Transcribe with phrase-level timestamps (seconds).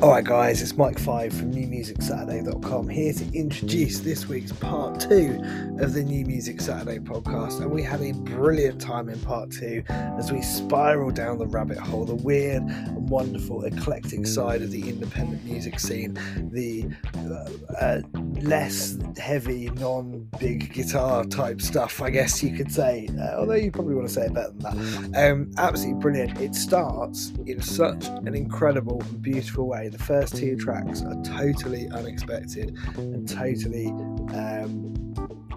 [0.00, 5.42] Alright, guys, it's Mike Five from NewMusicSaturday.com here to introduce this week's part two
[5.80, 7.60] of the New Music Saturday podcast.
[7.60, 11.78] And we had a brilliant time in part two as we spiral down the rabbit
[11.78, 16.14] hole, the weird and wonderful eclectic side of the independent music scene,
[16.52, 18.00] the uh, uh,
[18.40, 23.70] less heavy, non big guitar type stuff, I guess you could say, uh, although you
[23.70, 25.30] probably want to say it better than that.
[25.30, 26.40] Um, absolutely brilliant.
[26.40, 31.88] It starts in such an incredible and beautiful way the first two tracks are totally
[31.90, 34.94] unexpected and totally um,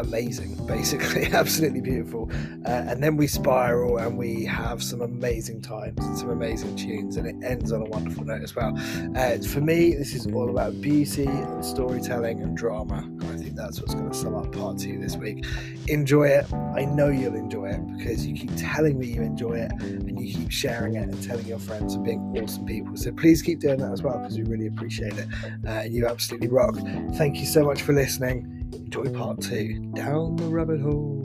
[0.01, 2.29] amazing, basically, absolutely beautiful.
[2.65, 7.17] Uh, and then we spiral and we have some amazing times and some amazing tunes,
[7.17, 8.73] and it ends on a wonderful note as well.
[9.15, 13.55] Uh, for me, this is all about beauty and storytelling and drama, and I think
[13.55, 15.45] that's what's going to sum up part two this week.
[15.87, 16.51] Enjoy it.
[16.53, 20.33] I know you'll enjoy it because you keep telling me you enjoy it and you
[20.33, 22.95] keep sharing it and telling your friends and being awesome people.
[22.95, 25.27] So please keep doing that as well because we really appreciate it.
[25.67, 26.75] Uh, you absolutely rock.
[27.13, 28.61] Thank you so much for listening.
[28.93, 29.79] Enjoy part two.
[29.95, 31.23] Down the rabbit hole.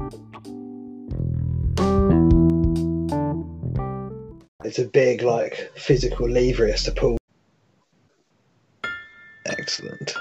[4.64, 7.19] It's a big, like, physical lever he has to pull.
[9.47, 10.14] Excellent.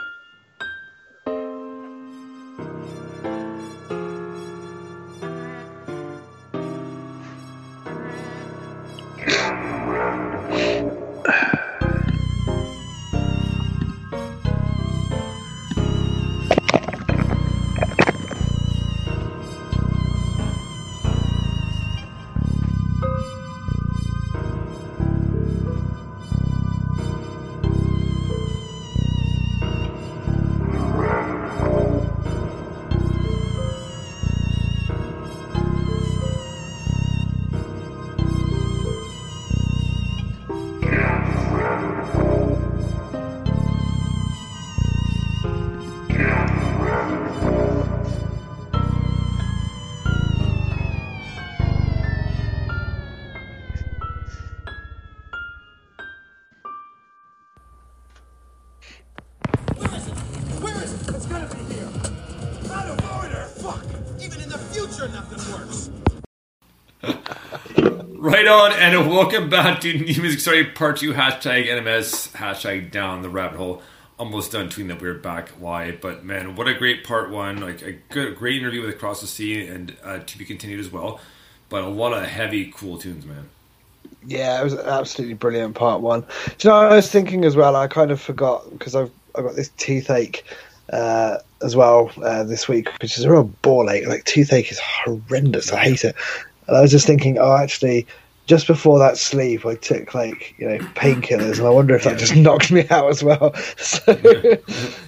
[68.46, 73.24] Right on, and welcome back to New Music Story Part 2, hashtag NMS, hashtag down
[73.24, 73.82] the rabbit hole.
[74.20, 77.60] Almost done tweeting that we are back live, but man, what a great part one.
[77.60, 80.92] Like a good, great interview with Across the Sea and uh, to be continued as
[80.92, 81.20] well.
[81.70, 83.50] But a lot of heavy, cool tunes, man.
[84.24, 86.22] Yeah, it was absolutely brilliant part one.
[86.60, 89.44] Do you know, I was thinking as well, I kind of forgot because I've, I've
[89.44, 90.46] got this toothache
[90.94, 94.06] uh, as well uh, this week, which is a real ball ache.
[94.06, 95.72] Like, toothache is horrendous.
[95.72, 96.16] I hate it.
[96.68, 98.06] And I was just thinking, oh, actually,
[98.46, 102.20] just before that sleep, I took like, you know, painkillers, and I wonder if that
[102.20, 103.54] just knocked me out as well.
[103.78, 104.18] So,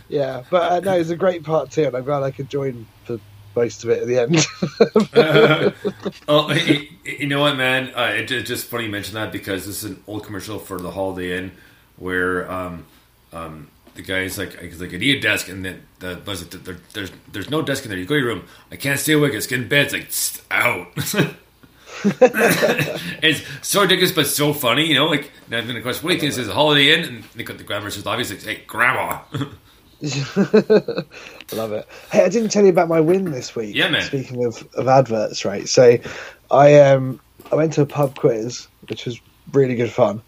[0.09, 2.85] yeah, but uh, no, it's a great part too, and I'm glad I could join
[3.05, 3.19] for
[3.55, 5.73] most of it at the end.
[6.27, 7.91] Oh, you, you know what, man?
[7.95, 10.79] Uh, it, it's just funny you mention that because this is an old commercial for
[10.79, 11.51] the Holiday Inn
[11.97, 12.85] where um,
[13.33, 16.77] um, the guy's like, he's like, I need a desk, and then the like, there,
[16.93, 17.99] there's there's no desk in there.
[17.99, 18.45] You go to your room.
[18.71, 19.33] I can't stay awake.
[19.33, 19.85] It's getting bed.
[19.85, 20.87] It's like "Tst, out.
[23.21, 24.85] it's so ridiculous, but so funny.
[24.87, 26.93] You know, like now then of course, what do you think this is a Holiday
[26.93, 27.03] Inn?
[27.03, 29.21] And they cut the, the grandma says, obviously, hey, grandma.
[31.53, 31.87] Love it.
[32.11, 33.75] Hey, I didn't tell you about my win this week.
[33.75, 34.01] Yeah, man.
[34.01, 35.67] Speaking of, of adverts, right?
[35.67, 35.97] So,
[36.51, 37.19] I um
[37.51, 39.19] I went to a pub quiz, which was
[39.53, 40.21] really good fun,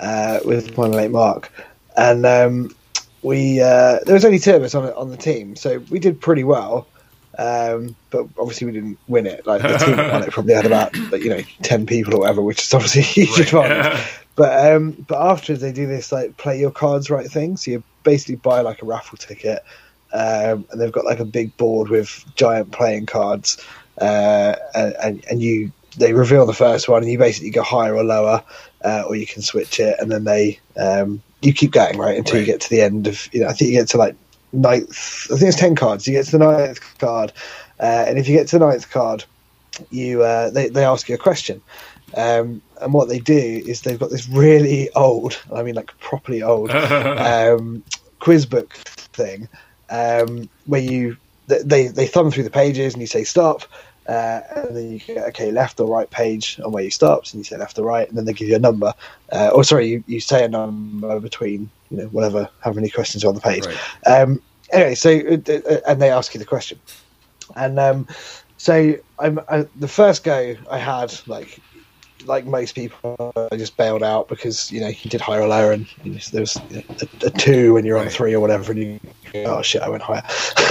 [0.00, 1.50] uh, with my mate Mark,
[1.96, 2.74] and um,
[3.22, 6.20] we uh, there was only two of us on on the team, so we did
[6.20, 6.86] pretty well.
[7.38, 9.46] Um, but obviously we didn't win it.
[9.46, 12.20] Like the team that won it probably had about like, you know ten people or
[12.20, 14.02] whatever, which is obviously a huge advantage.
[14.36, 17.56] But um, but afterwards they do this like play your cards right thing.
[17.56, 19.64] So you basically buy like a raffle ticket,
[20.12, 23.64] um, and they've got like a big board with giant playing cards,
[24.00, 28.02] uh, and, and you they reveal the first one, and you basically go higher or
[28.02, 28.42] lower,
[28.84, 32.40] uh, or you can switch it, and then they um, you keep going right until
[32.40, 34.16] you get to the end of you know I think you get to like
[34.54, 35.26] ninth.
[35.32, 36.06] I think it's ten cards.
[36.06, 37.32] You get to the ninth card,
[37.80, 39.24] uh, and if you get to the ninth card,
[39.90, 41.60] you uh, they they ask you a question.
[42.16, 46.42] Um, and what they do is they've got this really old, I mean like properly
[46.42, 47.82] old, um,
[48.20, 49.48] quiz book thing
[49.90, 51.16] um, where you
[51.46, 53.62] they they thumb through the pages and you say stop,
[54.08, 57.40] uh, and then you get okay left or right page on where you stopped, and
[57.40, 58.94] you say left or right, and then they give you a number,
[59.32, 63.24] uh, or sorry, you, you say a number between you know whatever how many questions
[63.24, 63.66] are on the page.
[63.66, 63.76] Right.
[64.06, 64.42] Um,
[64.72, 66.78] anyway, so uh, uh, and they ask you the question,
[67.56, 68.06] and um,
[68.56, 71.60] so I'm I, the first go I had like
[72.26, 75.72] like most people, I just bailed out because you know you did higher or lower,
[75.72, 75.86] and
[76.32, 79.00] there was you know, a, a, two when you're on three or whatever, and you
[79.46, 80.22] oh shit, I went higher.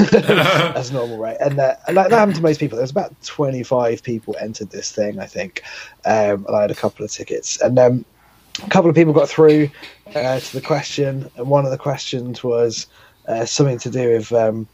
[0.11, 1.37] That's normal, right?
[1.39, 2.77] And, uh, that, that happened to most people.
[2.77, 5.63] There was about 25 people entered this thing, I think,
[6.05, 8.05] um, and I had a couple of tickets, and um,
[8.63, 9.69] a couple of people got through
[10.15, 12.88] uh, to the question, and one of the questions was
[13.27, 14.31] uh, something to do with.
[14.33, 14.67] Um,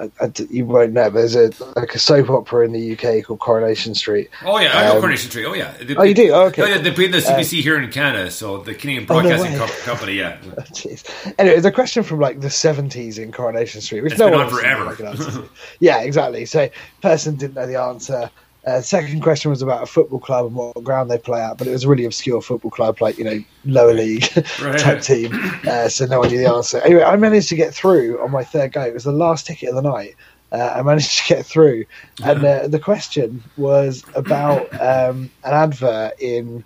[0.00, 3.40] I, I you won't know, there's a like a soap opera in the UK called
[3.40, 4.30] Coronation Street.
[4.42, 5.44] Oh yeah, I know Um, Coronation Street.
[5.44, 5.72] Oh yeah.
[5.82, 6.30] They- Oh, you do?
[6.32, 6.62] Oh, okay.
[6.62, 9.58] Oh, yeah, they play the CBC here in Canada, so the Canadian Oh, no Broadcasting.
[9.58, 10.14] Co- Company.
[10.14, 10.38] Yeah.
[10.72, 11.34] Jeez.
[11.38, 14.38] Anyway, it's a question from like the 70s in Coronation Street, which It's no been
[14.38, 14.84] one on forever.
[14.86, 15.46] like an
[15.80, 16.46] yeah, exactly.
[16.46, 16.70] So,
[17.02, 18.30] person didn't know the answer.
[18.64, 21.66] Uh, second question was about a football club and what ground they play at, but
[21.66, 24.24] it was a really obscure football club, like you know, lower league
[24.62, 24.78] Right.
[24.78, 25.32] type team.
[25.66, 26.78] Uh, so no one knew the answer.
[26.78, 28.82] Anyway, I managed to get through on my third go.
[28.82, 30.14] It was the last ticket of the night.
[30.52, 31.86] Uh, I managed to get through,
[32.24, 36.64] and uh, the question was about um, an advert in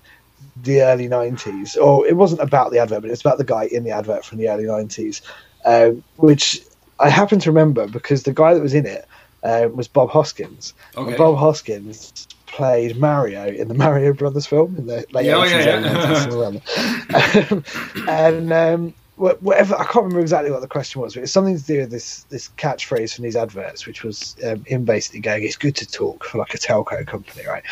[0.55, 3.85] the early 90s or it wasn't about the advert but it's about the guy in
[3.85, 5.21] the advert from the early 90s
[5.67, 6.61] um, which
[6.99, 9.07] i happen to remember because the guy that was in it
[9.43, 11.11] uh, was bob hoskins Okay.
[11.11, 15.43] and bob hoskins played mario in the mario brothers film in the late Yeah, oh,
[15.43, 16.63] 80s yeah,
[17.13, 17.49] yeah.
[17.49, 21.57] um, and um, whatever i can't remember exactly what the question was but it's something
[21.59, 25.43] to do with this this catchphrase from these adverts which was um, him basically going
[25.43, 27.63] it's good to talk for like a telco company right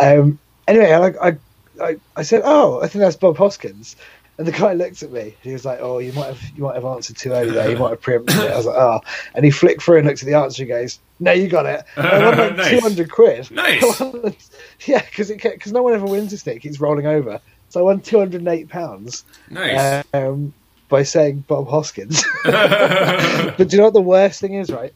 [0.00, 1.36] um, anyway I
[1.80, 3.94] I, I said, "Oh, I think that's Bob Hoskins,"
[4.38, 5.34] and the guy looked at me.
[5.42, 7.70] He was like, "Oh, you might have you might have answered too early there.
[7.70, 9.00] You might have preempted it." I was like, "Oh,"
[9.34, 10.62] and he flicked through and looked at the answer.
[10.62, 11.84] and goes, "No, you got it.
[11.96, 12.70] And I won like Nice.
[12.70, 13.50] two hundred quid.
[13.50, 14.00] Nice.
[14.00, 14.34] Won-
[14.86, 16.56] yeah, because because no one ever wins this thing.
[16.56, 17.40] It keeps rolling over.
[17.70, 20.04] So I won two hundred and eight pounds Nice.
[20.14, 20.54] um,
[20.88, 22.24] by saying Bob Hoskins.
[22.44, 24.94] but do you know what the worst thing is, right?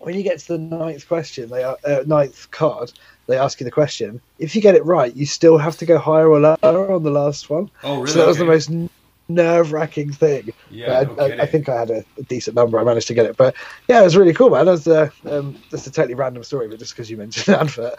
[0.00, 2.90] When you get to the ninth question, they are, uh, ninth card,
[3.30, 4.20] they ask you the question.
[4.38, 7.10] If you get it right, you still have to go higher or lower on the
[7.10, 7.70] last one.
[7.82, 8.10] oh really?
[8.10, 8.70] So that was the most
[9.30, 10.52] nerve wracking thing.
[10.70, 11.42] Yeah, no I, I.
[11.42, 12.78] I think I had a, a decent number.
[12.78, 13.54] I managed to get it, but
[13.88, 14.66] yeah, it was really cool, man.
[14.66, 17.94] That's a um, that's a totally random story, but just because you mentioned the advert.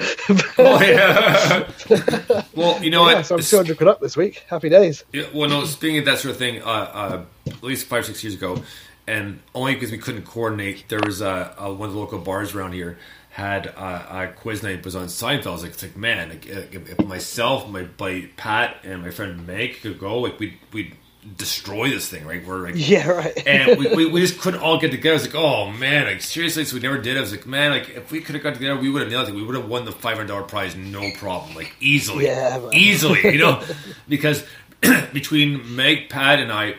[0.58, 0.82] Oh
[2.30, 2.44] yeah.
[2.56, 3.26] well, you know yeah, what?
[3.26, 4.44] so I'm 200 quid up this week.
[4.50, 5.04] Happy days.
[5.14, 5.66] Yeah, well, no.
[5.66, 8.62] Speaking of that sort of thing, uh, uh, at least five six years ago,
[9.08, 12.54] and only because we couldn't coordinate, there was uh, uh, one of the local bars
[12.54, 12.98] around here
[13.32, 15.48] had uh, a quiz night was on Seinfeld.
[15.48, 19.10] I was like, it's like man, like, if, if myself, my buddy Pat, and my
[19.10, 20.94] friend Meg could go, like we we
[21.38, 22.46] destroy this thing, right?
[22.46, 23.44] We're like, Yeah, right.
[23.48, 25.12] and we, we, we just couldn't all get together.
[25.12, 27.16] I was like, oh man, like seriously, so we never did.
[27.18, 29.30] I was like, man, like if we could have got together, we would have nailed
[29.30, 29.36] it.
[29.36, 32.74] We would have won the five hundred dollar prize, no problem, like easily, Yeah, man.
[32.74, 33.64] easily, you know,
[34.10, 34.44] because
[35.14, 36.76] between Meg, Pat, and I.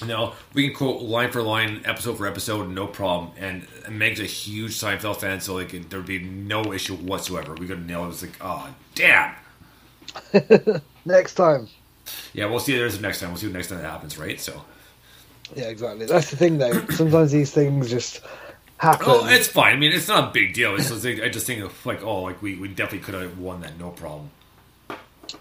[0.00, 3.32] You know, we can quote line for line, episode for episode, no problem.
[3.38, 7.54] And Meg's a huge Seinfeld fan, so like there'd be no issue whatsoever.
[7.54, 8.04] We could nail it.
[8.04, 9.34] It was like, oh damn.
[11.04, 11.68] Next time.
[12.32, 12.74] Yeah, we'll see.
[12.76, 13.30] There's the next time.
[13.30, 14.40] We'll see what next time that happens, right?
[14.40, 14.62] So,
[15.54, 16.06] Yeah, exactly.
[16.06, 16.86] That's the thing, though.
[16.90, 18.20] Sometimes these things just
[18.78, 19.06] happen.
[19.08, 19.74] oh, it's fine.
[19.74, 20.74] I mean, it's not a big deal.
[20.76, 23.38] It's just, like, I just think of like, oh, like we, we definitely could have
[23.38, 24.30] won that, no problem.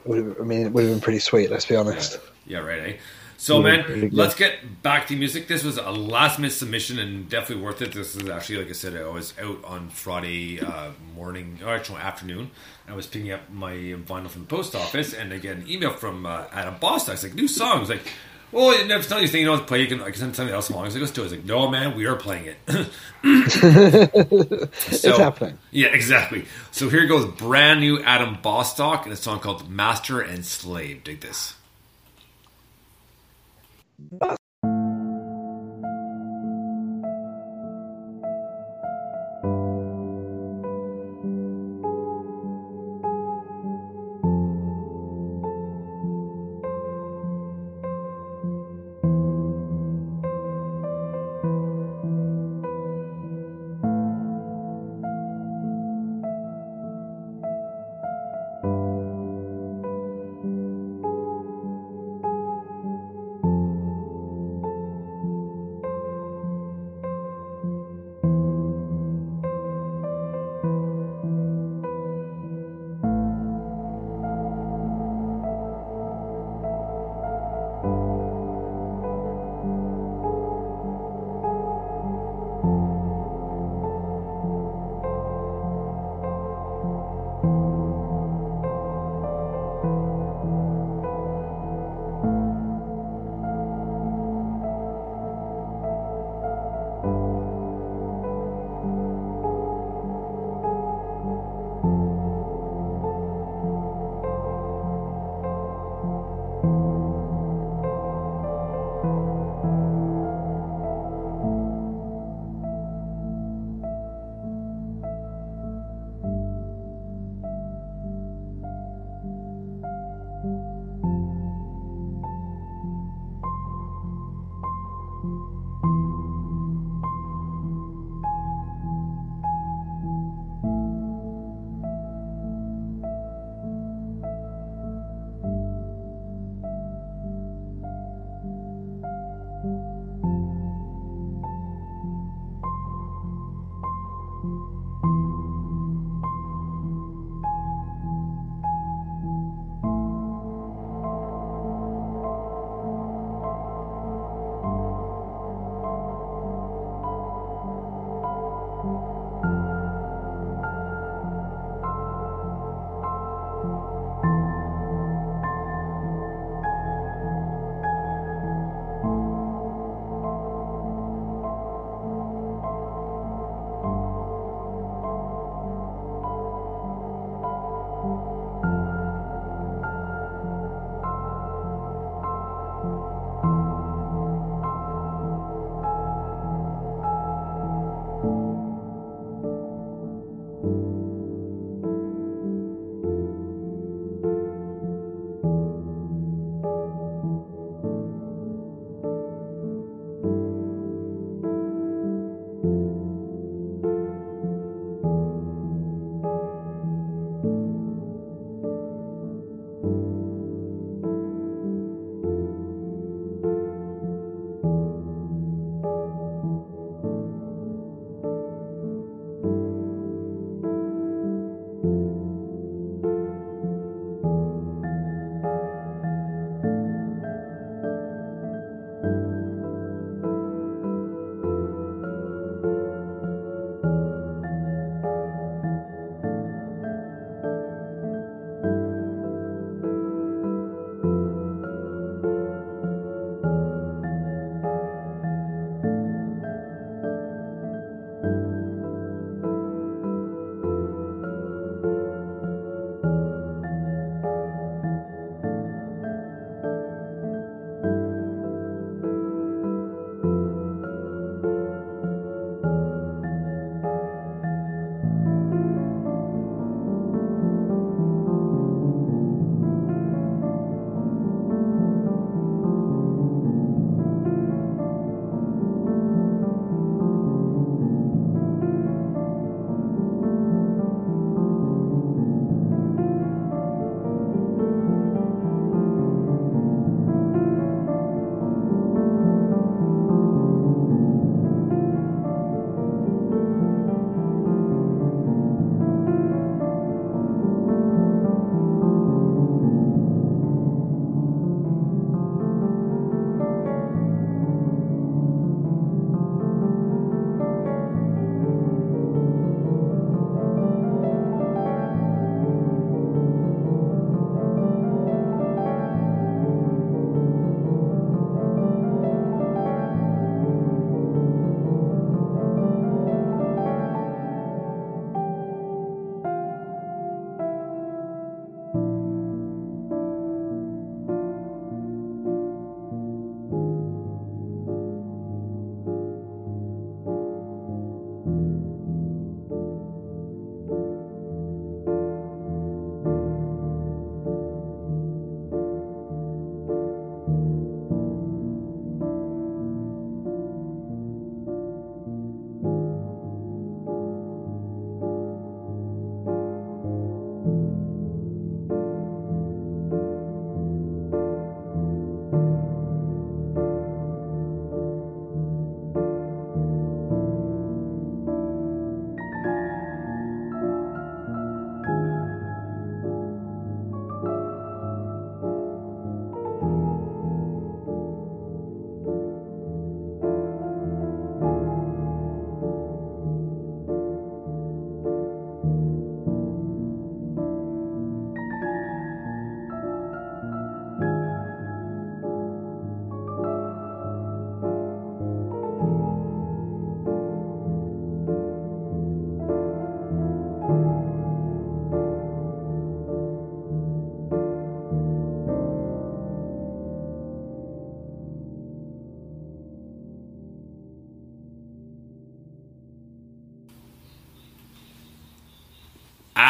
[0.06, 1.50] Would've- I mean, it would have been pretty sweet.
[1.52, 2.20] Let's be honest.
[2.46, 2.80] Yeah, right.
[2.82, 2.98] Eh?
[3.40, 5.48] So, man, let's get back to music.
[5.48, 7.94] This was a last minute submission and definitely worth it.
[7.94, 12.00] This is actually, like I said, I was out on Friday uh, morning, or actually
[12.00, 12.50] afternoon.
[12.88, 15.92] I was picking up my vinyl from the post office, and I get an email
[15.92, 17.14] from uh, Adam Bostock.
[17.14, 17.78] It's like, new song.
[17.78, 18.02] I was like,
[18.52, 19.82] well, it's not thing you don't play.
[19.82, 20.84] You can, I can send something else along.
[20.84, 21.26] I was like, let's do it.
[21.26, 22.58] I was like, no, man, we are playing it.
[23.24, 25.58] it's happening.
[25.72, 26.46] Yeah, exactly.
[26.72, 31.04] So here goes brand new Adam Bostock and a song called Master and Slave.
[31.04, 31.57] Dig this.
[34.00, 34.38] But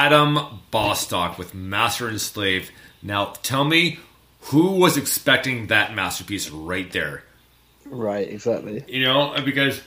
[0.07, 2.71] Adam Bostock with Master and Slave.
[3.03, 3.99] Now, tell me,
[4.39, 7.25] who was expecting that masterpiece right there?
[7.85, 8.85] Right, exactly.
[8.87, 9.81] You know, because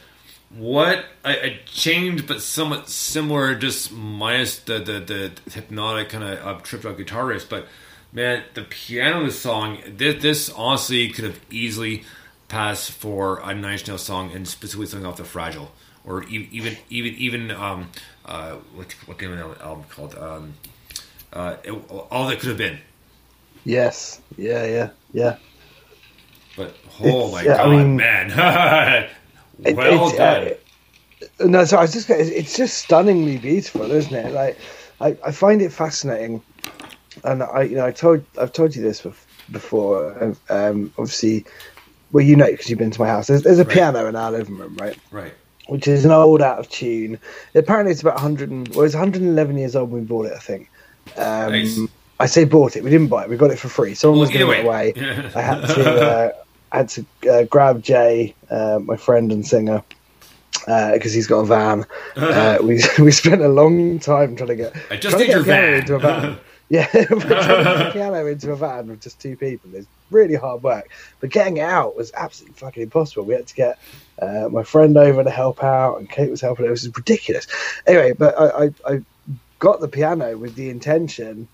[0.51, 6.47] what I, I changed, but somewhat similar, just minus the the, the hypnotic kind of
[6.47, 7.49] uh, tripped out guitarist.
[7.49, 7.67] But
[8.13, 12.05] man, the piano song, this, this honestly could have easily
[12.49, 15.73] passed for a Nine Inch Nails song, and specifically something off the Fragile,
[16.05, 17.89] or even even even um
[18.27, 19.27] uh what what the
[19.63, 20.55] album called um
[21.33, 22.79] uh it, all that could have been.
[23.65, 24.21] Yes.
[24.37, 24.65] Yeah.
[24.65, 24.91] Yeah.
[25.13, 25.37] Yeah.
[26.57, 29.09] But oh It's- my yeah, I god, mean- man!
[29.63, 30.53] Well it's, done.
[31.39, 34.33] uh, no, so I was just it's, just stunningly beautiful, isn't it?
[34.33, 34.57] Like
[35.03, 36.43] I, I find it fascinating,
[37.25, 39.03] and I you know I told I've told you this
[39.53, 40.23] before.
[40.25, 41.45] um, Um, obviously,
[42.13, 43.27] well you know because you've been to my house.
[43.27, 43.73] There's, there's a Right.
[43.75, 44.97] piano in our living room, right?
[45.11, 45.35] right.
[45.71, 47.19] Which is an old out of tune.
[47.55, 50.33] Apparently, it's about 100 and well, it's 111 years old when we bought it.
[50.33, 50.69] I think.
[51.17, 51.79] Um, Nice.
[52.19, 52.85] I say bought it.
[52.85, 53.31] We didn't buy it.
[53.31, 53.95] We got it for free.
[53.95, 54.93] Someone Well, was giving it away.
[54.93, 55.31] way.
[55.35, 56.33] I had to uh,
[56.73, 59.83] I had to uh, grab Jay, uh, my friend and singer,
[60.67, 61.87] because he's got a van.
[62.17, 64.77] Uh, we we spent a long time trying to get.
[64.91, 65.75] I just need your van.
[65.75, 66.39] Into a van.
[66.69, 70.35] Yeah, trying to get a piano into a van with just two people is really
[70.35, 70.91] hard work.
[71.21, 73.25] But getting it out was absolutely fucking impossible.
[73.25, 73.79] We had to get
[74.21, 76.67] uh, my friend over to help out, and Kate was helping.
[76.67, 77.47] It was ridiculous.
[77.87, 79.03] Anyway, but I, I, I
[79.59, 81.49] got the piano with the intention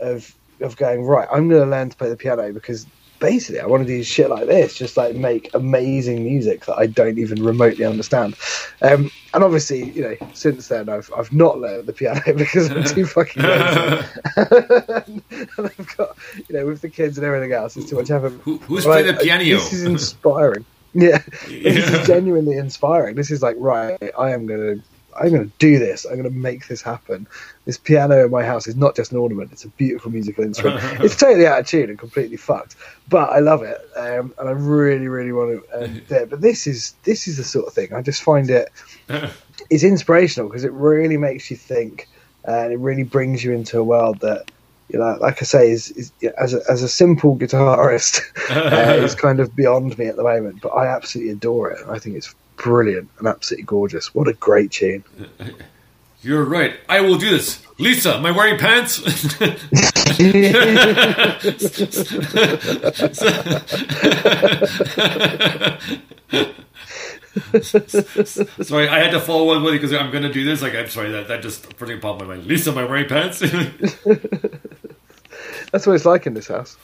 [0.00, 1.28] of of going right.
[1.32, 2.86] I'm going to learn to play the piano because
[3.18, 6.86] basically I want to do shit like this, just like make amazing music that I
[6.86, 8.34] don't even remotely understand.
[8.82, 12.82] Um, and obviously, you know, since then I've I've not learned the piano because I'm
[12.84, 14.04] too fucking lazy.
[14.36, 15.22] and
[15.58, 16.16] I've got
[16.48, 18.32] you know with the kids and everything else, it's too much effort.
[18.42, 19.44] Who, who's But playing I- the piano?
[19.44, 20.64] This is inspiring.
[20.94, 23.14] Yeah, this is genuinely inspiring.
[23.16, 23.96] This is like right.
[24.18, 24.82] I am gonna.
[25.20, 26.04] I'm going to do this.
[26.04, 27.26] I'm going to make this happen.
[27.64, 30.80] This piano in my house is not just an ornament; it's a beautiful musical instrument.
[31.04, 32.76] it's totally out of tune and completely fucked,
[33.08, 36.30] but I love it, um, and I really, really want to um, do it.
[36.30, 38.70] But this is this is the sort of thing I just find it
[39.70, 42.08] it's inspirational because it really makes you think,
[42.44, 44.50] and it really brings you into a world that
[44.88, 48.20] you know, like I say, is, is as a, as a simple guitarist,
[48.50, 50.60] uh, is kind of beyond me at the moment.
[50.60, 51.80] But I absolutely adore it.
[51.88, 54.14] I think it's brilliant and absolutely gorgeous.
[54.14, 55.04] What a great tune!
[56.22, 56.76] You're right.
[56.88, 57.66] I will do this.
[57.78, 58.94] Lisa, am I wearing pants?
[68.62, 70.62] sorry, I had to follow one with you because I'm going to do this.
[70.62, 72.46] Like, I'm sorry, that, that just pretty popped in my mind.
[72.46, 73.40] Lisa, am I wearing pants?
[75.72, 76.76] That's what it's like in this house.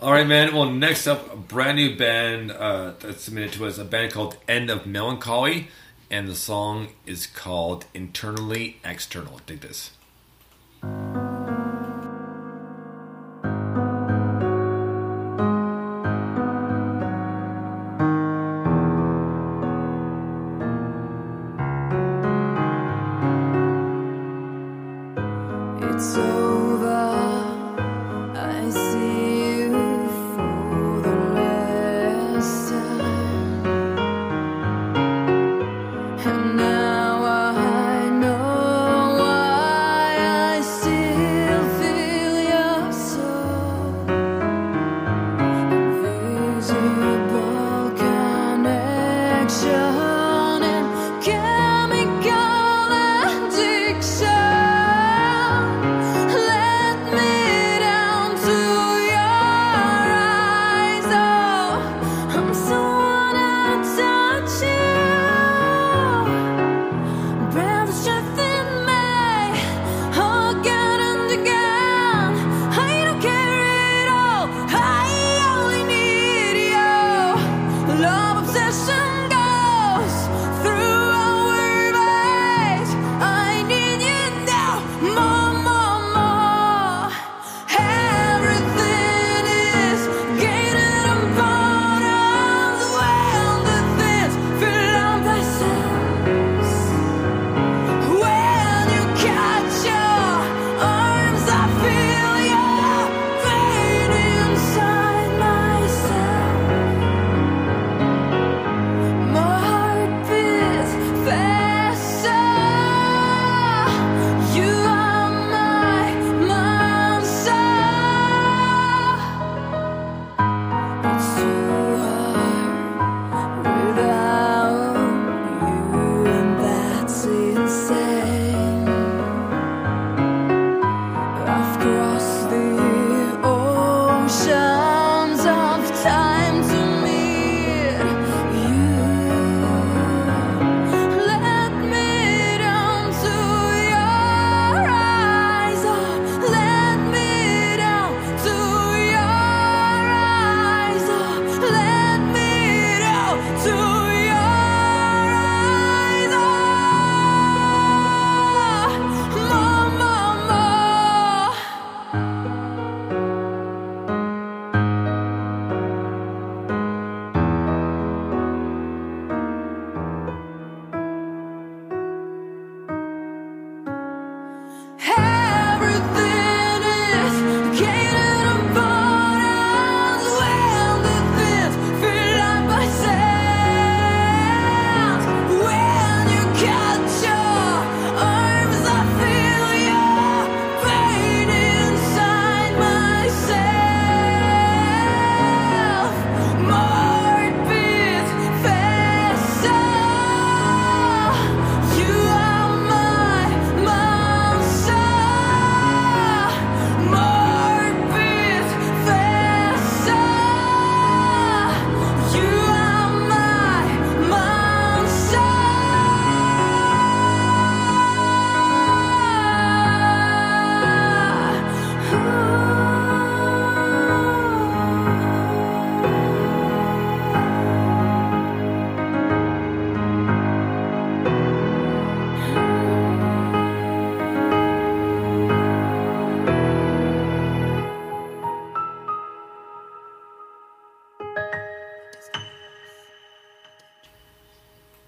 [0.00, 0.54] All right, man.
[0.54, 4.36] Well, next up, a brand new band uh, that submitted to us, a band called
[4.46, 5.68] End of Melancholy,
[6.10, 9.40] and the song is called Internally External.
[9.46, 9.92] Dig this.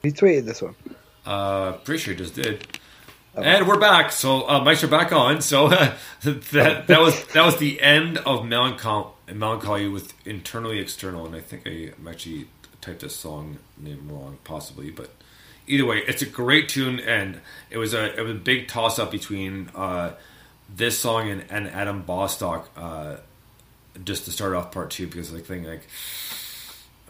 [0.06, 0.76] He tweeted this one.
[1.24, 2.64] Uh, pretty sure he just did.
[3.34, 4.12] And we're back.
[4.12, 5.40] So uh, mics are back on.
[5.40, 5.68] So
[6.22, 11.26] that that was that was the end of melancholy, melancholy with internally external.
[11.26, 12.46] And I think I actually
[12.80, 14.92] typed this song name wrong, possibly.
[14.92, 15.10] But
[15.66, 19.00] either way, it's a great tune, and it was a it was a big toss
[19.00, 20.12] up between uh,
[20.72, 22.70] this song and, and Adam Bostock.
[22.76, 23.16] Uh,
[24.04, 25.82] just to start off part two, because I think like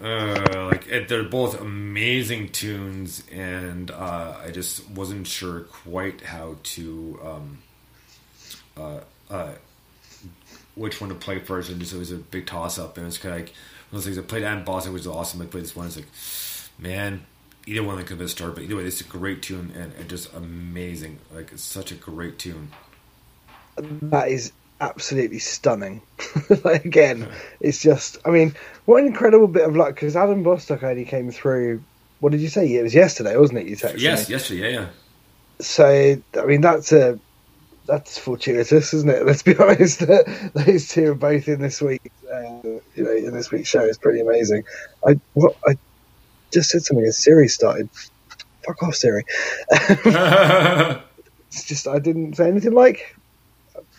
[0.03, 6.57] uh, like it, they're both amazing tunes, and uh, I just wasn't sure quite how
[6.63, 7.59] to um,
[8.77, 9.53] uh, uh,
[10.75, 13.07] which one to play first, and just it was a big toss up, and it
[13.07, 13.55] was kind of like
[13.91, 14.19] one of those things.
[14.19, 15.41] I played Adam Bostock, which was awesome.
[15.41, 16.07] I played this one, it's like,
[16.79, 17.25] man,
[17.67, 19.93] either one could have been a start, but either way, it's a great tune and,
[19.95, 21.19] and just amazing.
[21.35, 22.71] Like it's such a great tune.
[23.77, 26.03] That is absolutely stunning.
[26.65, 27.29] like, again,
[27.61, 31.31] it's just, I mean, what an incredible bit of luck because Adam Bostock only came
[31.31, 31.83] through.
[32.21, 32.73] What did you say?
[32.73, 33.67] It was yesterday, wasn't it?
[33.67, 34.33] You texted Yes, me.
[34.35, 34.87] yesterday, yeah, yeah.
[35.61, 37.19] So, I mean, that's a
[37.87, 39.25] that's fortuitous, isn't it?
[39.27, 40.01] Let's be honest.
[40.55, 42.11] Those two are both in this week.
[42.31, 42.61] Uh,
[42.95, 44.65] you know, in this week's show is pretty amazing.
[45.07, 45.77] I what I
[46.53, 47.07] just said something.
[47.07, 47.89] As Siri started.
[48.67, 49.25] Fuck off, Siri.
[49.71, 53.15] it's just I didn't say anything like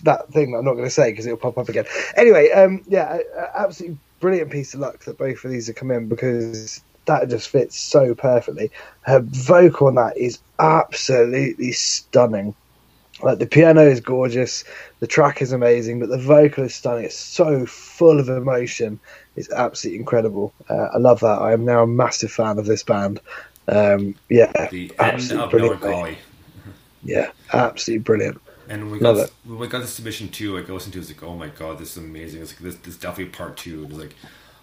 [0.04, 1.86] that thing that I'm not going to say because it'll pop up again.
[2.16, 3.20] Anyway, um, yeah,
[3.56, 7.50] absolutely brilliant piece of luck that both of these have come in because that just
[7.50, 8.72] fits so perfectly.
[9.02, 12.56] Her vocal on that is absolutely stunning.
[13.24, 14.64] Like the piano is gorgeous,
[15.00, 17.06] the track is amazing, but the vocal is stunning.
[17.06, 19.00] It's so full of emotion.
[19.36, 20.54] It's absolutely incredible.
[20.70, 21.42] Uh, I love that.
[21.42, 23.20] I am now a massive fan of this band.
[23.68, 26.20] Um, yeah, The absolutely brilliant.
[27.04, 28.42] Yeah, absolutely brilliant.
[28.70, 31.04] And when we got when we got the submission too, like I listened to, it,
[31.04, 32.42] it's like, oh my god, this is amazing.
[32.42, 33.84] It's like this, this definitely part two.
[33.84, 34.16] It was like,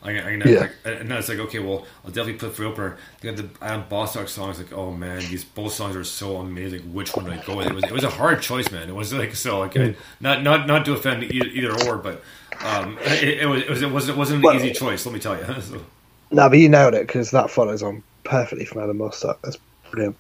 [0.03, 0.61] I, I, I Yeah.
[0.61, 2.99] like, and then it's like, okay, well, I'll definitely put for opener.
[3.23, 6.93] You got the Adam Bostock songs, like, oh man, these both songs are so amazing.
[6.93, 7.67] Which one do I go with?
[7.69, 8.89] It was it was a hard choice, man.
[8.89, 9.97] It was like so, like, Mm.
[10.21, 12.23] not not not to offend either, either or, but
[12.61, 15.07] um, it, it was it was it wasn't it wasn't an easy choice.
[15.07, 15.45] Let me tell you.
[15.63, 15.85] So-
[16.31, 19.41] No, but you nailed it because that follows on perfectly from Adam Bostock.
[19.43, 19.57] That's
[19.91, 20.17] brilliant.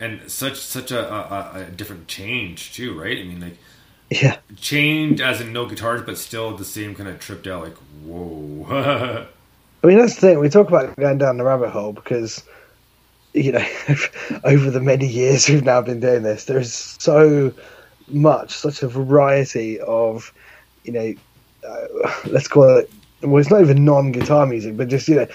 [0.00, 3.18] And such such a, a, a different change too, right?
[3.18, 3.58] I mean, like
[4.10, 7.64] Yeah, changed as in no guitars, but still the same kind of tripped out.
[7.64, 8.66] Like, whoa.
[9.82, 10.38] I mean that's the thing.
[10.40, 12.42] We talk about going down the rabbit hole because
[13.34, 13.66] you know
[14.44, 17.52] over the many years we've now been doing this, there's so
[18.08, 20.32] much, such a variety of
[20.84, 21.14] you know,
[21.66, 22.90] uh, let's call it.
[23.22, 25.26] Well, it's not even non-guitar music, but just you know,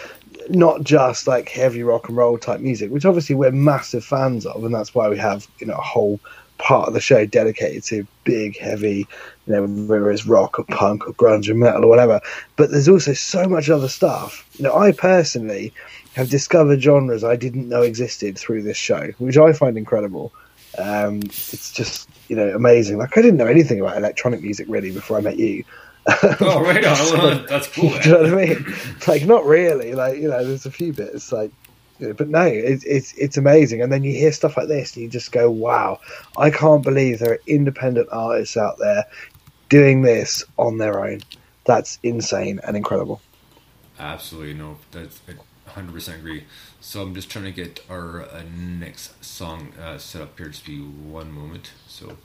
[0.49, 4.63] not just like heavy rock and roll type music, which obviously we're massive fans of,
[4.63, 6.19] and that's why we have you know a whole
[6.59, 9.07] part of the show dedicated to big, heavy,
[9.47, 12.19] you know, whether it's rock or punk or grunge or metal or whatever.
[12.57, 14.47] But there's also so much other stuff.
[14.57, 15.73] You know, I personally
[16.15, 20.33] have discovered genres I didn't know existed through this show, which I find incredible.
[20.77, 22.97] Um, it's just you know amazing.
[22.97, 25.63] Like I didn't know anything about electronic music really before I met you.
[26.41, 27.45] oh, right on.
[27.45, 27.89] That's cool.
[27.89, 28.76] Do you know what I mean?
[29.08, 29.93] Like, not really.
[29.93, 31.32] Like, you know, there's a few bits.
[31.32, 31.52] Like,
[32.00, 33.82] but no, it, it's it's amazing.
[33.82, 36.00] And then you hear stuff like this, and you just go, "Wow!
[36.38, 39.06] I can't believe there are independent artists out there
[39.67, 41.22] doing this on their own.
[41.65, 43.22] That's insane and incredible."
[44.00, 44.78] Absolutely no.
[44.91, 45.34] That's I
[45.72, 46.45] 100% agree.
[46.82, 50.48] So I'm just trying to get our uh, next song uh, set up here.
[50.48, 51.72] Just be one moment.
[51.88, 52.17] So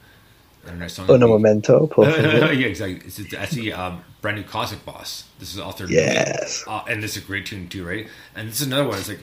[0.73, 1.11] next song.
[1.11, 2.53] Un will momento, por favor.
[2.53, 3.01] yeah, exactly.
[3.07, 5.25] It's, it's actually um, brand new Cosmic Boss.
[5.39, 5.87] This is author.
[5.89, 6.65] Yes.
[6.67, 8.09] Uh, and this is a great tune too, right?
[8.35, 8.99] And this is another one.
[8.99, 9.21] It's like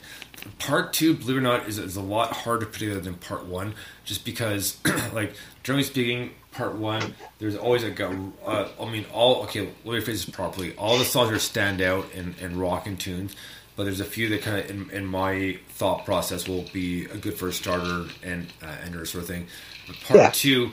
[0.60, 3.16] part two, believe it or not, is, is a lot harder to put together than
[3.16, 3.74] part one,
[4.06, 4.78] just because,
[5.14, 8.08] like, generally speaking, part one, there's always like a,
[8.46, 9.70] uh, I mean, all okay.
[9.86, 10.76] Let me phrase this properly.
[10.76, 13.36] All the songs are stand out and and rocking tunes.
[13.78, 17.16] But there's a few that kind of, in, in my thought process, will be a
[17.16, 19.48] good first starter and uh, ender sort of thing.
[19.88, 20.30] But part Yeah.
[20.34, 20.72] two,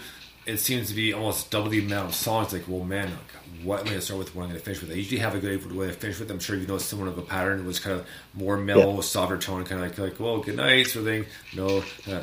[0.49, 2.53] it seems to be almost double the amount of songs.
[2.53, 4.35] Like, well, man, like, what am I going to start with?
[4.35, 4.91] What am I going to finish with?
[4.91, 6.31] I usually have a good way to finish with.
[6.31, 7.61] I'm sure you know somewhat of a pattern.
[7.61, 9.01] It was kind of more mellow, Yeah.
[9.03, 11.27] softer tone, kind of like, like, well, good night, sort of thing.
[11.55, 11.83] No.
[12.11, 12.23] Uh,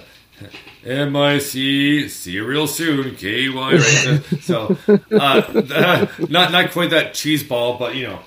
[0.86, 4.76] M I C see you real soon K Y right so
[5.10, 8.20] uh, not not quite that cheese ball but you know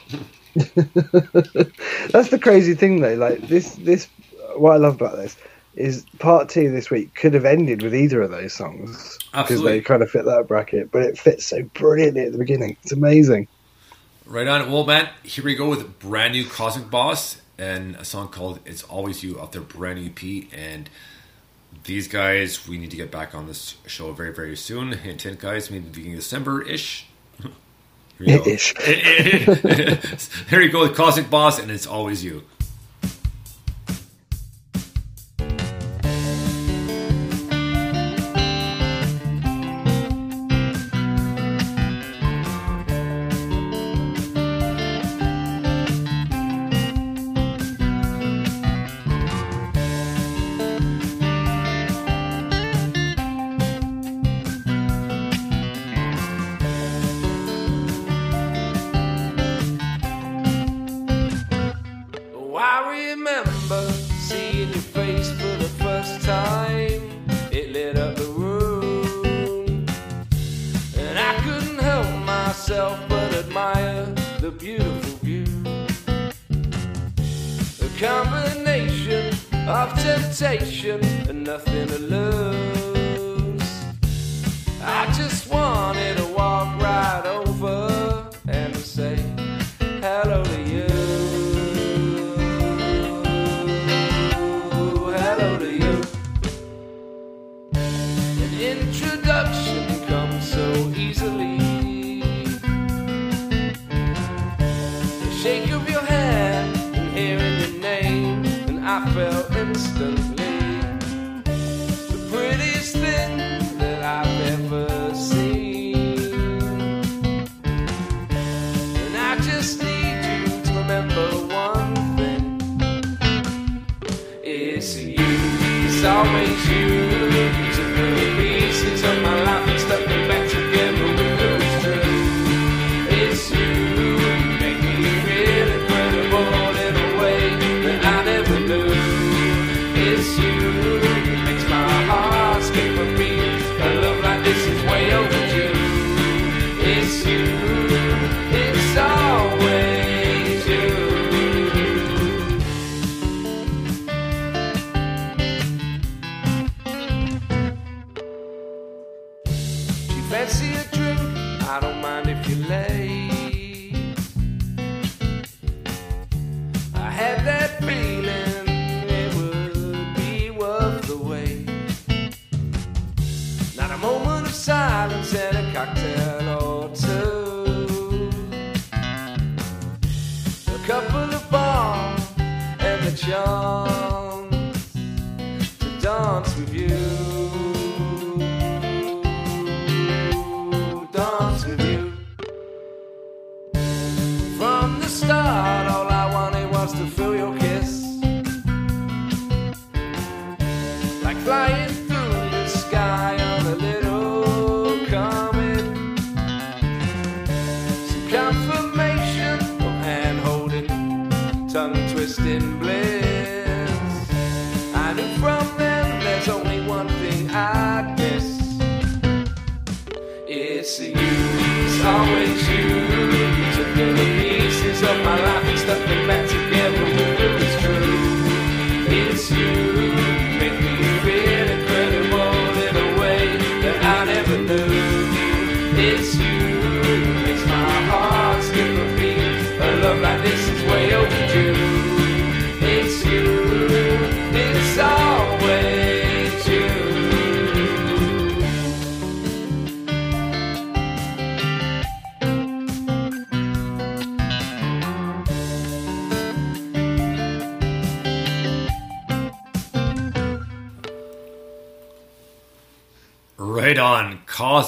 [0.54, 3.14] That's the crazy thing, though.
[3.14, 4.08] Like this, this.
[4.56, 5.36] What I love about this
[5.78, 9.80] is part two this week could have ended with either of those songs because they
[9.80, 12.76] kind of fit that bracket, but it fits so brilliantly at the beginning.
[12.82, 13.48] It's amazing.
[14.26, 14.70] Right on.
[14.70, 18.82] Well, man, here we go with brand new Cosmic Boss and a song called "It's
[18.82, 20.52] Always You" off their brand new EP.
[20.52, 20.90] And
[21.84, 24.92] these guys, we need to get back on this show very, very soon.
[24.92, 25.70] Hint, hint, guys.
[25.70, 27.06] Maybe beginning of December ish.
[27.40, 27.50] Here
[28.20, 28.50] we go.
[28.50, 28.74] Ish.
[30.48, 32.42] here we go with Cosmic Boss, and it's always you.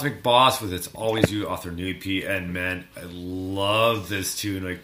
[0.00, 2.24] Cosmic Boss with It's Always You off their new EP.
[2.26, 4.64] And man, I love this tune.
[4.64, 4.80] Like,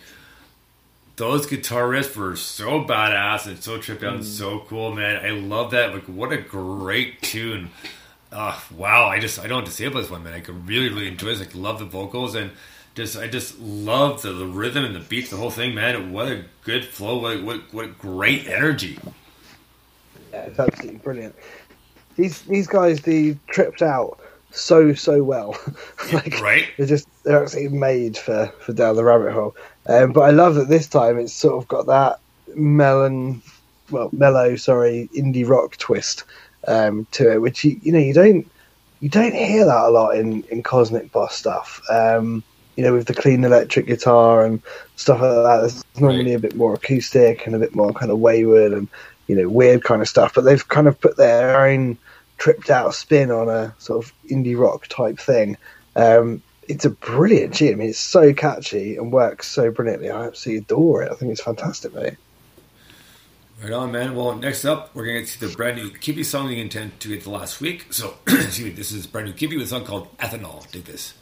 [1.17, 5.25] those guitar riffs were so badass and so trippy out and so cool, man.
[5.25, 5.95] I love that.
[5.95, 7.71] Like, what a great tune.
[8.31, 10.35] Uh, wow, I just I don't know what to say about this one, man.
[10.35, 11.39] I could really, really enjoy this.
[11.39, 12.51] Like, love the vocals and
[12.95, 16.13] just I just love the, the rhythm and the beats, the whole thing, man.
[16.13, 17.23] What a good flow.
[17.23, 18.99] What what, what great energy.
[20.31, 21.35] Yeah, it's absolutely brilliant.
[22.17, 25.57] These these guys they tripped out so so well.
[26.13, 26.67] like right?
[26.77, 29.55] they're just they're actually made for for down the rabbit hole.
[29.87, 32.21] Um, but I love that this time it's sort of got that
[32.55, 33.43] melon,
[33.91, 36.25] well mellow, sorry, indie rock twist
[36.67, 38.51] um, to it, which you you know you don't
[39.01, 41.81] you don't hear that a lot in in Cosmic Boss stuff.
[41.91, 42.43] Um,
[42.77, 44.61] you know, with the clean electric guitar and
[44.97, 48.19] stuff like that, It's normally a bit more acoustic and a bit more kind of
[48.19, 48.89] wayward and
[49.29, 50.35] you know weird kind of stuff.
[50.35, 51.99] But they've kind of put their own
[52.39, 55.57] tripped out spin on a sort of indie rock type thing.
[55.95, 57.73] Um, it's a brilliant tune.
[57.73, 60.11] I mean, it's so catchy and works so brilliantly.
[60.11, 61.13] I absolutely adore it.
[61.13, 62.15] I think it's fantastic, mate.
[63.63, 64.15] Right on, man.
[64.15, 67.01] Well, next up, we're going to get to the brand new Kiffy song we intend
[67.01, 67.93] to get the last week.
[67.93, 70.71] So, excuse me, this is brand new Kiffy with a song called Ethanol.
[70.71, 71.15] Dig this.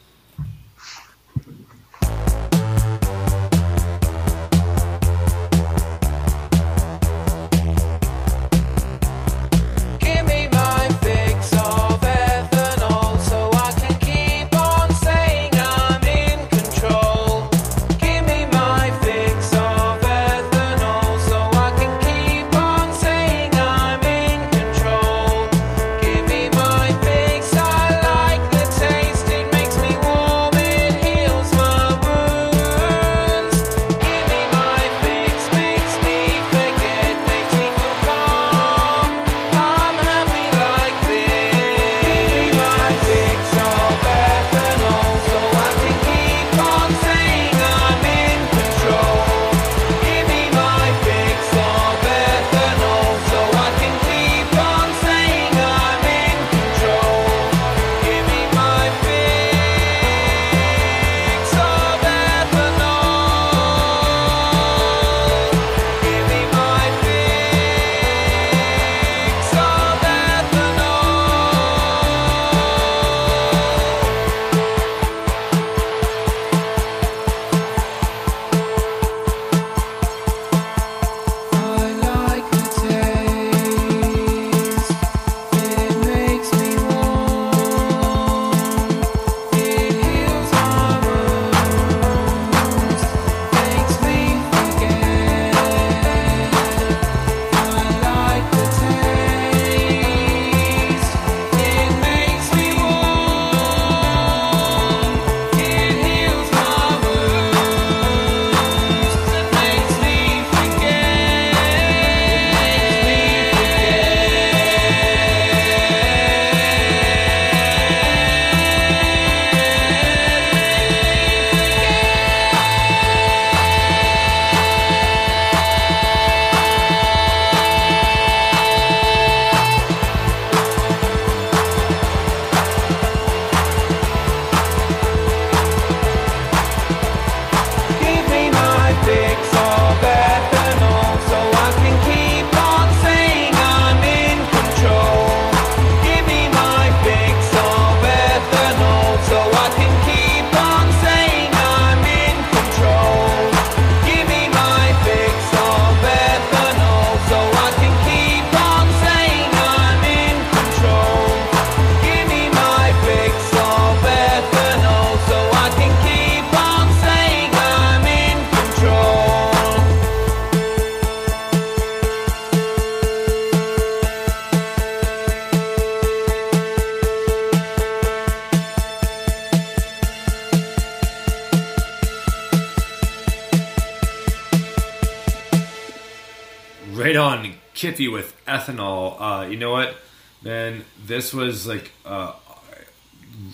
[191.35, 192.33] Was like uh,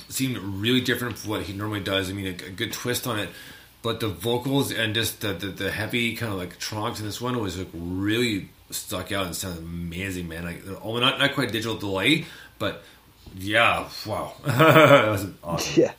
[0.08, 2.10] seemed really different from what he normally does.
[2.10, 3.28] I mean, a, a good twist on it,
[3.82, 7.20] but the vocals and just the the, the heavy kind of like trunks in this
[7.20, 10.44] one was like really stuck out and sounded amazing, man.
[10.44, 12.26] Like, oh, not not quite digital delay,
[12.58, 12.82] but
[13.36, 15.82] yeah, wow, that was awesome.
[15.82, 15.92] Yeah,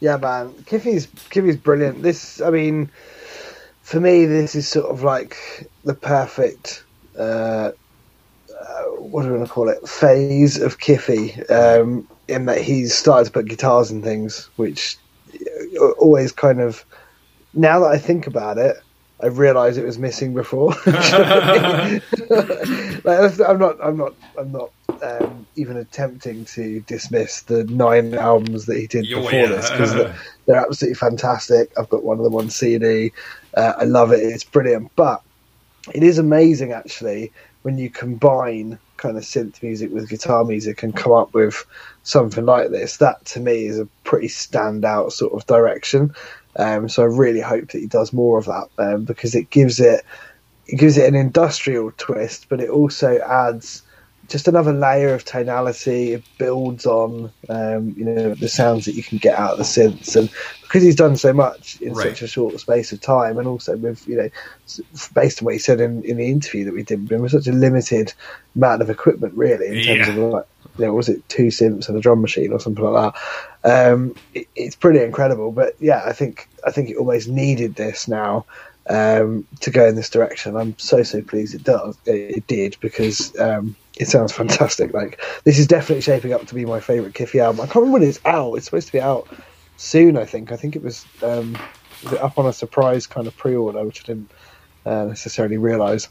[0.00, 0.52] yeah, man.
[0.66, 2.02] Kiffy's Kiffy's brilliant.
[2.02, 2.90] This, I mean,
[3.82, 6.84] for me, this is sort of like the perfect.
[7.18, 7.72] Uh, uh,
[8.98, 9.88] what do we want to call it?
[9.88, 14.96] Phase of Kiffy, um, in that he's started to put guitars and things, which
[15.80, 16.84] uh, always kind of.
[17.54, 18.76] Now that I think about it,
[19.20, 20.70] I realise it was missing before.
[20.86, 22.02] like,
[23.40, 23.76] I'm not.
[23.82, 24.14] I'm not.
[24.38, 24.70] I'm not
[25.02, 29.46] um, even attempting to dismiss the nine albums that he did before yeah.
[29.46, 30.14] this because they're,
[30.46, 31.72] they're absolutely fantastic.
[31.78, 33.12] I've got one of them on CD.
[33.56, 34.20] Uh, I love it.
[34.20, 34.94] It's brilliant.
[34.94, 35.22] But
[35.94, 37.32] it is amazing actually
[37.62, 41.64] when you combine kind of synth music with guitar music and come up with
[42.02, 42.98] something like this.
[42.98, 46.14] That to me is a pretty standout sort of direction.
[46.56, 49.80] Um, so I really hope that he does more of that um, because it gives
[49.80, 50.04] it
[50.66, 53.82] it gives it an industrial twist, but it also adds
[54.28, 56.12] just another layer of tonality.
[56.14, 59.64] It builds on um, you know the sounds that you can get out of the
[59.64, 60.30] synths, and
[60.62, 62.08] because he's done so much in Right.
[62.14, 64.28] such a short space of time, and also with you know
[65.14, 67.32] based on what he said in, in the interview that we did with him, with
[67.32, 68.12] such a limited
[68.56, 70.08] amount of equipment, really, in terms Yeah.
[70.08, 70.44] of like
[70.78, 73.12] you know, was it two synths and a drum machine or something like
[73.64, 73.92] that?
[73.92, 78.08] Um, it, it's pretty incredible, but yeah, I think I think it almost needed this
[78.08, 78.46] now
[78.88, 80.56] um, to go in this direction.
[80.56, 81.98] I'm so so pleased it does.
[82.06, 84.92] It, it did because um, it sounds fantastic.
[84.94, 87.60] Like this is definitely shaping up to be my favorite Kiffy album.
[87.60, 88.54] I can't remember when it's out.
[88.54, 89.28] It's supposed to be out
[89.76, 90.16] soon.
[90.16, 90.52] I think.
[90.52, 91.58] I think it was, um,
[92.04, 94.30] was it up on a surprise kind of pre-order, which I didn't
[94.86, 96.08] uh, necessarily realise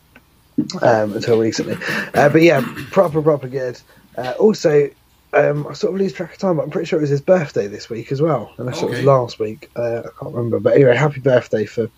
[0.81, 1.77] um, until recently.
[2.13, 2.61] Uh, but yeah,
[2.91, 3.79] proper proper good.
[4.17, 4.89] Uh, also.
[5.33, 7.19] Um, I sort of lose track of time, but I'm pretty sure it was his
[7.21, 9.69] birthday this week as well, unless it was last week.
[9.75, 10.57] Uh, I can't remember.
[10.61, 11.89] But anyway, happy birthday for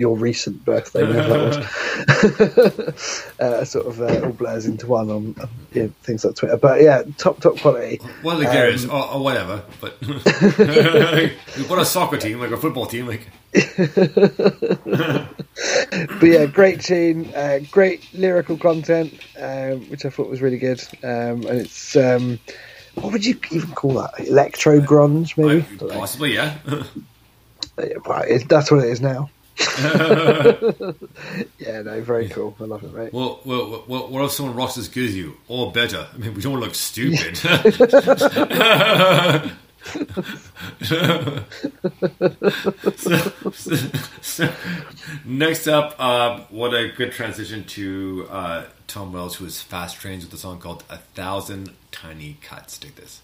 [0.00, 3.30] your recent birthday, whenever that was.
[3.38, 6.56] uh, sort of uh, all blurs into one on uh, yeah, things like Twitter.
[6.56, 8.00] But yeah, top top quality.
[8.22, 9.92] One of the Um, gears or, or whatever, but
[11.68, 15.28] what a soccer team, like a football team, like But
[16.26, 20.80] yeah, great tune, uh, great lyrical content, um, which I thought was really good.
[21.02, 22.38] Um, and it's um,
[22.94, 24.18] what would you even call that?
[24.18, 25.66] Electro grunge, maybe.
[25.92, 26.56] Possibly, yeah.
[27.76, 29.28] It, that's what it is now.
[31.58, 32.54] yeah, no, very cool.
[32.60, 33.12] I love it, mate.
[33.12, 36.06] well, well, well, what if someone rocks as good as you, or better?
[36.12, 37.36] I mean, we don't want to look stupid.
[40.82, 41.42] so,
[43.52, 43.92] so-
[44.22, 44.52] so-
[45.24, 50.24] next up, uh, what a good transition to uh, Tom Wells, who is fast trains
[50.24, 53.20] with a song called "A Thousand Tiny Cuts." Take this.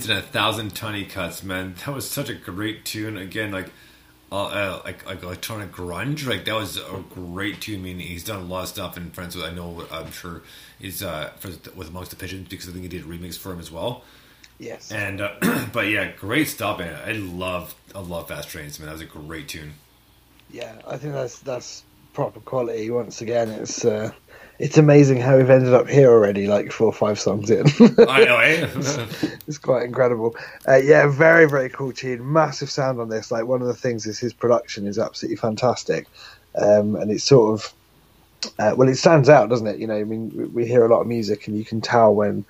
[0.00, 1.74] Fast and a Thousand Tiny Cuts, man.
[1.84, 3.18] That was such a great tune.
[3.18, 3.70] Again, like
[4.32, 6.26] uh, uh, like like electronic grunge.
[6.26, 7.80] Like that was a great tune.
[7.80, 9.44] I mean, he's done a lot of stuff and friends with.
[9.44, 9.84] I know.
[9.90, 10.42] I'm sure
[10.78, 13.52] he's uh, friends with amongst the pigeons because I think he did a remix for
[13.52, 14.02] him as well.
[14.58, 14.90] Yes.
[14.90, 15.34] And uh,
[15.72, 16.98] but yeah, great stuff, man.
[17.06, 18.86] I love I love Fast Trains, man.
[18.86, 19.74] That was a great tune.
[20.50, 21.82] Yeah, I think that's that's
[22.12, 22.90] proper quality.
[22.90, 24.10] Once again, it's uh,
[24.58, 27.66] it's amazing how we've ended up here already, like four or five songs in.
[28.08, 28.68] I know, eh?
[29.46, 30.34] it's quite incredible.
[30.68, 32.32] Uh, yeah, very very cool tune.
[32.32, 33.30] Massive sound on this.
[33.30, 36.06] Like one of the things is his production is absolutely fantastic,
[36.56, 37.74] um, and it's sort of
[38.58, 39.78] uh, well, it stands out, doesn't it?
[39.78, 42.14] You know, I mean, we- we hear a lot of music, and you can tell
[42.14, 42.44] when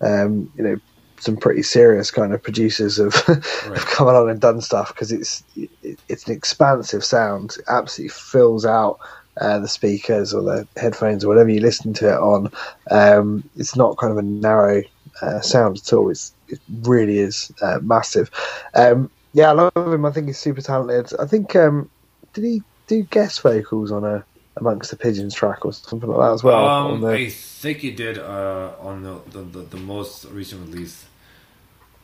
[0.00, 0.80] um, you know
[1.18, 3.14] some pretty serious kind of producers have,
[3.64, 7.56] have come along and done stuff because it's it, it's an expansive sound.
[7.58, 8.98] It absolutely fills out
[9.40, 12.50] uh, the speakers or the headphones or whatever you listen to it on.
[12.90, 14.82] Um, it's not kind of a narrow
[15.22, 16.10] uh, sound at all.
[16.10, 18.30] It's it really is uh, massive.
[18.74, 20.04] Um, yeah, I love him.
[20.04, 21.18] I think he's super talented.
[21.18, 21.90] I think um,
[22.32, 24.24] did he do guest vocals on a
[24.56, 26.78] amongst the pigeons track or something like that as well?
[26.82, 30.68] on um, the- I think he did uh, on the, the, the the most recent
[30.68, 31.06] release.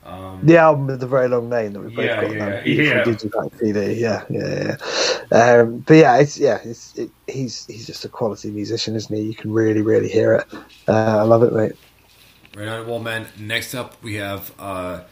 [0.05, 2.49] Um, The album with the very long name that we both Yeah, got yeah, now.
[2.49, 2.63] yeah.
[2.63, 3.05] Beautiful Yeah.
[3.05, 3.95] Digipak CD.
[4.01, 4.77] Yeah, yeah,
[5.33, 5.37] yeah.
[5.61, 9.23] Um, but yeah, it's yeah, it's it, he's he's just a quality musician, isn't he?
[9.23, 10.47] You can really, really hear it.
[10.89, 11.73] Uh, I love it, mate.
[12.55, 12.87] Right on.
[12.87, 15.03] Well, man, next up we have, uh,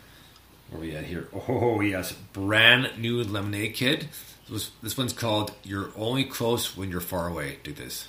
[0.70, 1.28] where we at here?
[1.48, 2.12] Oh, yes.
[2.12, 4.08] Brand new Lemonade Kid.
[4.50, 7.58] This, one's called You're Only Close When You're Far Away.
[7.62, 8.08] Do this.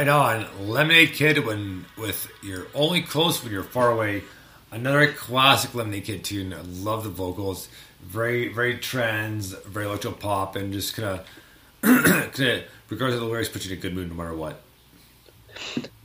[0.00, 0.46] Right on.
[0.66, 4.22] Lemonade Kid when with you're only close when you're far away.
[4.70, 6.54] Another classic Lemonade Kid tune.
[6.54, 7.68] I love the vocals.
[8.00, 11.26] Very very trans, very electro pop, and just kind of
[12.88, 14.62] regardless of the lyrics, put you in a good mood no matter what.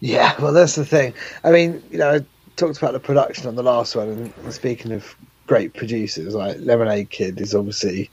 [0.02, 1.14] Yeah, well, that's the thing.
[1.46, 2.26] I mean, you know, I
[2.58, 4.10] talked about the production on the last one,
[4.44, 5.16] and speaking of
[5.48, 8.10] great producers, like Lemonade Kid is obviously,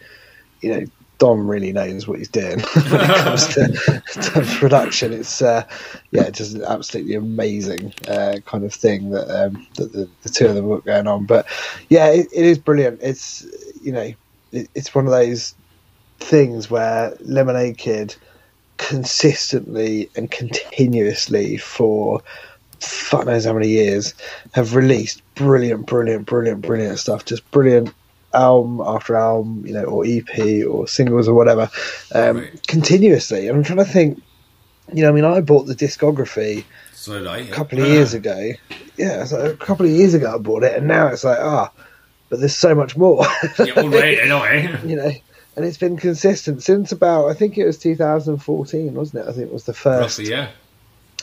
[0.60, 0.86] you know,
[1.22, 2.58] Dom really knows what he's doing
[2.88, 5.12] when it comes to, to production.
[5.12, 5.64] It's uh,
[6.10, 10.46] yeah, just an absolutely amazing uh, kind of thing that um, that the, the two
[10.46, 11.24] of them got going on.
[11.24, 11.46] But
[11.88, 12.98] yeah, it, it is brilliant.
[13.00, 13.46] It's
[13.80, 14.12] you know,
[14.50, 15.54] it, it's one of those
[16.18, 18.16] things where Lemonade Kid
[18.78, 22.20] consistently and continuously for
[22.80, 24.12] fuck knows how many years
[24.54, 27.24] have released brilliant, brilliant, brilliant, brilliant stuff.
[27.24, 27.94] Just brilliant
[28.34, 31.70] album after album, you know, or EP or singles or whatever,
[32.14, 32.66] um, Right.
[32.66, 33.48] continuously.
[33.48, 34.22] I'm trying to think.
[34.92, 37.38] You know, I mean, I bought the discography So did I.
[37.38, 38.50] a couple of years ago.
[38.96, 41.70] Yeah, so a couple of years ago I bought it, and now it's like ah,
[42.28, 43.24] but there's so much more.
[43.58, 44.76] Yeah, well, right, I know, eh?
[44.84, 45.10] you know,
[45.56, 49.28] and it's been consistent since about I think it was 2014, wasn't it?
[49.28, 50.48] I think it was the first Roughly, yeah.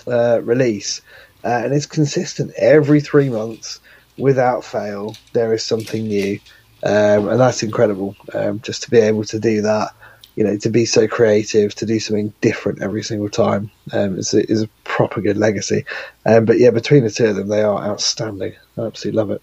[0.08, 1.02] uh, release,
[1.44, 3.80] uh, and it's consistent every three months
[4.18, 5.16] without fail.
[5.34, 6.40] There is something new,
[6.84, 8.16] um, and that's incredible.
[8.34, 9.90] Um, just to be able to do that,
[10.36, 14.34] you know, to be so creative, to do something different every single time, um, is,
[14.34, 15.86] a, is a proper good legacy.
[16.26, 18.54] Um, but yeah, between the two of them, they are outstanding.
[18.78, 19.42] I absolutely love it.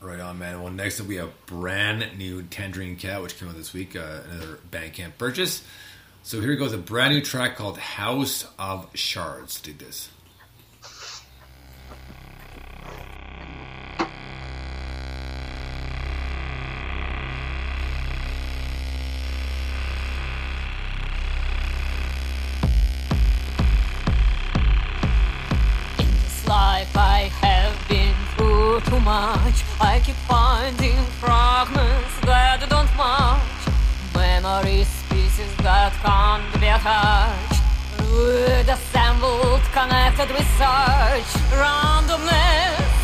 [0.00, 0.62] Right on, man.
[0.62, 3.96] Well, next up we have brand new Tangerine Cat, which came out this week.
[3.96, 5.64] Uh, another Bandcamp purchase.
[6.22, 9.60] So here goes a brand new track called House of Shards.
[9.60, 10.10] Dig this.
[26.98, 29.62] I have been through too much.
[29.80, 33.62] I keep finding fragments that don't match.
[34.14, 37.62] Memories, pieces that can't be attached.
[37.98, 40.26] Fluid assembled, connected
[40.58, 42.97] such randomness.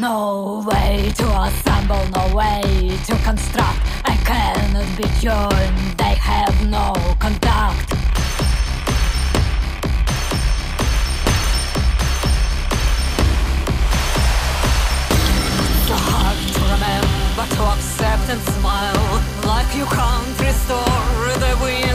[0.00, 3.80] No way to assemble, no way to construct.
[4.04, 7.90] I cannot be joined, they have no contact.
[15.88, 19.22] So hard to remember, to accept and smile.
[19.44, 21.87] Like you can't restore the window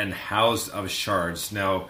[0.00, 1.52] and House of Shards.
[1.52, 1.88] Now,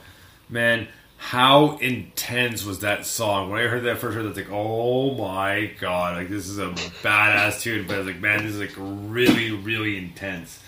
[0.49, 3.51] man, how intense was that song?
[3.51, 6.71] When I heard that first, I was like, oh my god, like this is a
[7.03, 7.87] badass tune.
[7.87, 10.61] But I was like, man, this is like really, really intense.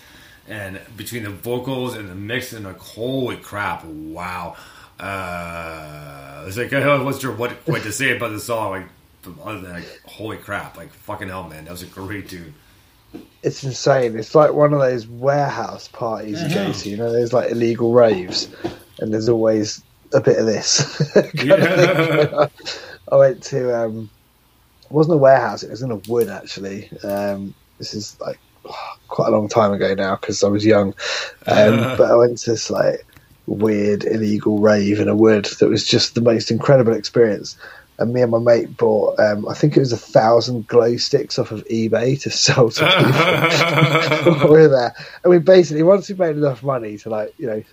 [0.47, 4.55] And between the vocals and the mix, and like, holy crap, wow.
[4.99, 8.71] Uh, it's like I wasn't sure what what to say about the song.
[8.71, 8.87] Like,
[9.43, 12.53] other than like, holy crap, like fucking hell, man, that was a great tune.
[13.43, 14.17] It's insane.
[14.17, 16.89] It's like one of those warehouse parties you go to.
[16.89, 18.47] You know, there's like illegal raves,
[18.99, 19.83] and there's always
[20.13, 21.11] a bit of this.
[21.35, 22.51] kind of
[23.11, 24.09] I went to um,
[24.83, 25.63] it wasn't a warehouse.
[25.63, 26.89] It was in a wood actually.
[27.03, 28.39] Um, this is like
[29.09, 30.93] quite a long time ago now because I was young.
[31.45, 33.05] Um, but I went to this like
[33.45, 37.57] weird illegal rave in a wood that was just the most incredible experience.
[37.99, 41.37] And me and my mate bought, um, I think it was a thousand glow sticks
[41.37, 44.49] off of eBay to sell to people.
[44.49, 44.95] we were there.
[45.23, 47.63] And we basically, once we made enough money to like, you know,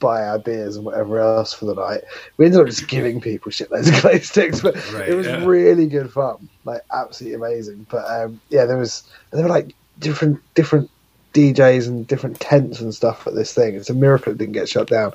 [0.00, 2.00] buy our beers and whatever else for the night,
[2.36, 4.60] we ended up just giving people shitloads of glow sticks.
[4.60, 5.44] But Right, it was yeah.
[5.44, 7.86] really good fun, like absolutely amazing.
[7.88, 10.90] But um, yeah, there was there were like different different
[11.34, 13.76] DJs and different tents and stuff at this thing.
[13.76, 15.12] It's a miracle it didn't get shut down.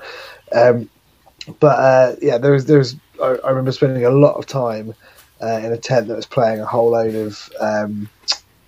[0.54, 0.90] Um,
[1.60, 2.96] but uh, yeah, there was there was.
[3.22, 4.94] I, I remember spending a lot of time
[5.42, 8.10] uh, in a tent that was playing a whole load of um,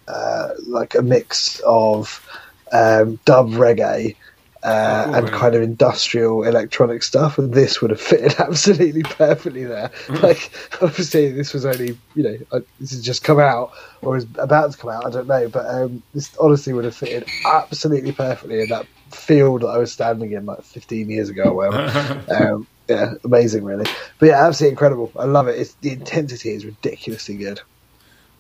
[0.08, 2.26] uh, like a mix of
[2.72, 4.16] um, dub reggae.
[4.64, 9.64] Uh, Oh, and kind of industrial electronic stuff, and this would have fitted absolutely perfectly
[9.64, 9.92] there.
[10.10, 13.72] Like, obviously, this was only you know uh, this has just come out
[14.02, 15.06] or is about to come out.
[15.06, 19.62] I don't know, but um, this honestly would have fitted absolutely perfectly in that field
[19.62, 21.44] that I was standing in like 15 years ago.
[21.44, 22.24] Or whatever.
[22.54, 23.86] um, yeah, amazing, really.
[24.20, 25.12] But yeah, absolutely incredible.
[25.18, 25.60] I love it.
[25.60, 27.62] It's, the intensity is ridiculously good.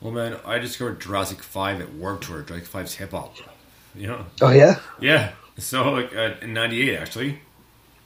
[0.02, 2.41] well, man, I discovered Jurassic Five at Warped Tour.
[2.43, 3.36] Jurassic Five's hip hop.
[3.95, 5.32] You know, Oh yeah, yeah.
[5.58, 7.39] So like uh, in '98, actually.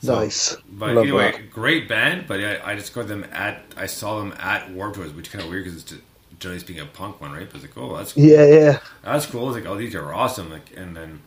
[0.02, 0.56] So- nice.
[0.70, 1.52] But Love anyway, that.
[1.52, 2.26] great band.
[2.28, 5.44] But I, I discovered them at I saw them at Warped Tour, which is kind
[5.44, 6.02] of weird because it's just,
[6.40, 7.48] generally speaking a punk one, right?
[7.48, 8.24] But it's like, oh, that's cool.
[8.24, 8.80] Yeah, yeah.
[9.04, 9.48] that's cool.
[9.50, 10.50] It's like, oh, these are awesome.
[10.50, 11.22] Like, and then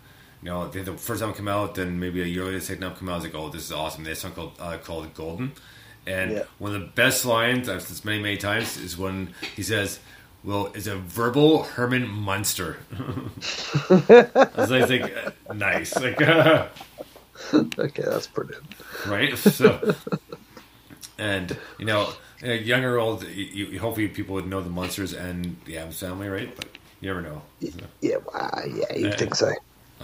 [0.44, 2.82] you know, they, the first time come out, then maybe a year later, the second
[2.82, 4.04] time come out, I was like, oh, this is awesome.
[4.04, 5.54] This song called uh, called Golden,
[6.06, 6.44] and Yeah.
[6.58, 10.00] one of the best lines I've said this many many times is when he says.
[10.46, 12.76] Well, it's a verbal Herman Munster.
[13.90, 16.20] I was like, like, uh, nice, like,
[17.78, 18.74] Okay, that's brilliant.
[19.04, 19.36] right?
[19.38, 19.80] So,
[21.18, 25.56] and you know, younger or old, you, you, hopefully people would know the Munsters and
[25.64, 26.54] the Addams family, right?
[26.54, 26.66] But
[27.00, 27.42] you never know.
[28.00, 29.16] Yeah, wow, yeah, Yeah.
[29.16, 29.50] think so.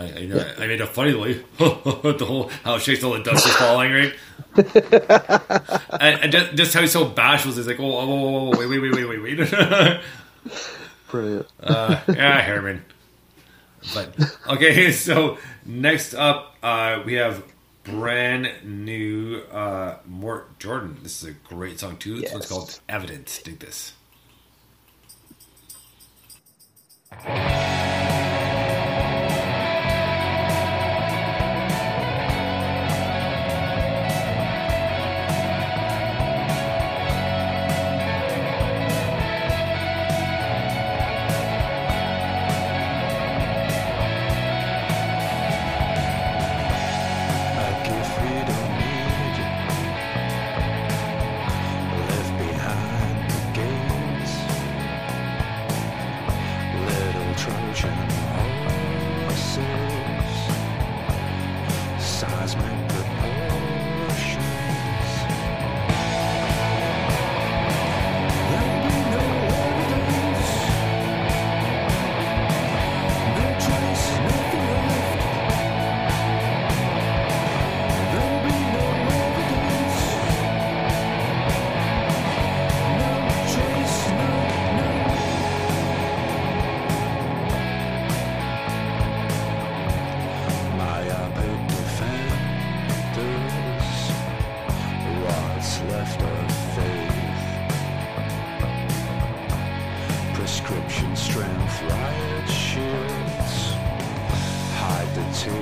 [0.00, 1.34] I, I, know, I made a funny way.
[1.58, 4.14] the whole how it shakes all the dust is falling, right?
[6.00, 8.66] and, and just, just how he's so bashful is like, oh, oh, oh, oh, wait,
[8.66, 10.00] wait, wait, wait, wait, wait.
[11.10, 11.46] Brilliant.
[11.62, 12.82] uh, yeah, Herman.
[13.92, 14.14] But
[14.48, 17.44] okay, so next up, uh, we have
[17.84, 20.98] brand new uh, Mort Jordan.
[21.02, 22.20] This is a great song too.
[22.20, 23.42] This one's called Evidence.
[23.42, 23.92] Dig this.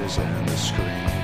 [0.09, 1.18] Tears and the screams.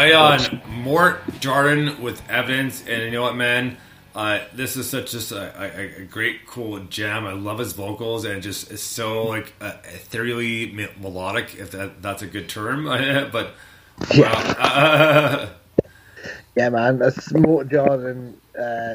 [0.00, 0.62] Right on.
[0.66, 3.76] Mort Jordan with evidence, and you know what, man?
[4.14, 7.26] Uh, this is such just a, a, a great, cool jam.
[7.26, 12.00] I love his vocals, and just it's so like uh, ethereally me- melodic, if that
[12.00, 12.84] that's a good term.
[13.32, 13.52] but
[14.14, 14.32] Yeah.
[14.58, 15.48] Uh,
[16.56, 18.94] Yeah, man, that's Mort Jordan uh,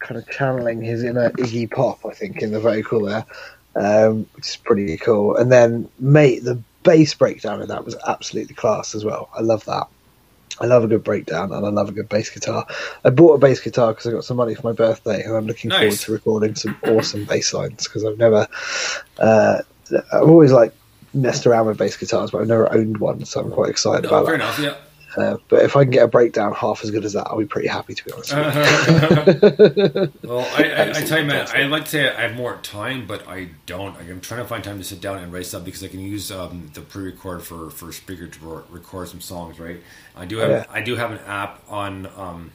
[0.00, 3.24] kind of channeling his inner Iggy Pop, I think, in the vocal there,
[3.76, 5.36] um, which is pretty cool.
[5.36, 9.30] And then, mate, the bass breakdown of that was absolutely class as well.
[9.34, 9.86] I love that.
[10.60, 12.66] I love a good breakdown and I love a good bass guitar.
[13.04, 15.46] I bought a bass guitar because I got some money for my birthday, and I'm
[15.46, 18.46] looking forward to recording some awesome bass lines because I've never,
[19.18, 19.62] uh,
[20.12, 20.72] I've always like
[21.14, 24.08] messed around with bass guitars, but I've never owned one, so I'm quite excited no,
[24.08, 24.44] about fair that.
[24.44, 24.58] enough.
[24.58, 24.76] Yeah.
[25.16, 27.44] Uh, but if I can get a breakdown half as good as that, I'll be
[27.46, 28.32] pretty happy to be honest.
[30.24, 33.06] Well, I, I, I tell you, man, I'd like to say I have more time,
[33.06, 33.96] but I don't.
[33.96, 36.30] I'm trying to find time to sit down and write stuff because I can use
[36.30, 39.58] um, the pre-record for for speaker to record some songs.
[39.60, 39.80] Right?
[40.16, 40.64] I do have Yeah.
[40.70, 42.52] I do have an app on um,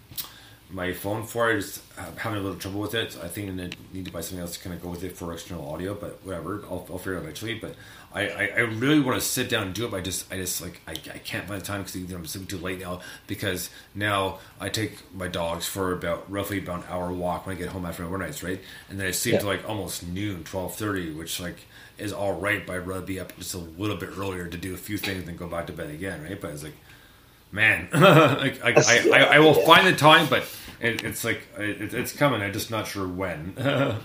[0.69, 1.79] my phone for it.
[1.97, 3.17] Uh, having a little trouble with it.
[3.23, 5.33] I think I need to buy something else to kind of go with it for
[5.33, 5.93] external audio.
[5.93, 7.55] But whatever, I'll, I'll figure it out eventually.
[7.55, 7.75] But
[8.13, 9.91] I, I, I really want to sit down and do it.
[9.91, 12.47] But I just I just like I, I can't find the time because I'm sleeping
[12.47, 13.01] too late now.
[13.27, 17.59] Because now I take my dogs for about roughly about an hour walk when I
[17.59, 18.59] get home after my overnights, right?
[18.89, 19.39] And then I sleep Yeah.
[19.39, 21.57] till like almost noon, twelve thirty, which like
[21.97, 22.65] is all right.
[22.65, 25.27] But I'd rather be up just a little bit earlier to do a few things
[25.27, 26.39] and go back to bed again, right?
[26.39, 26.75] But it's like
[27.49, 30.43] man, like, I, I, I, I will find the time, but
[30.81, 32.41] it, it's like it, it's coming.
[32.41, 33.53] I'm just not sure when.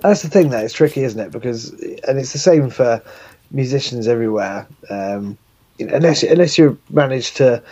[0.00, 0.58] That's the thing, though.
[0.58, 1.32] It's tricky, isn't it?
[1.32, 3.02] Because, and it's the same for
[3.50, 4.66] musicians everywhere.
[4.90, 5.38] Um,
[5.78, 7.62] you know, unless unless you manage to,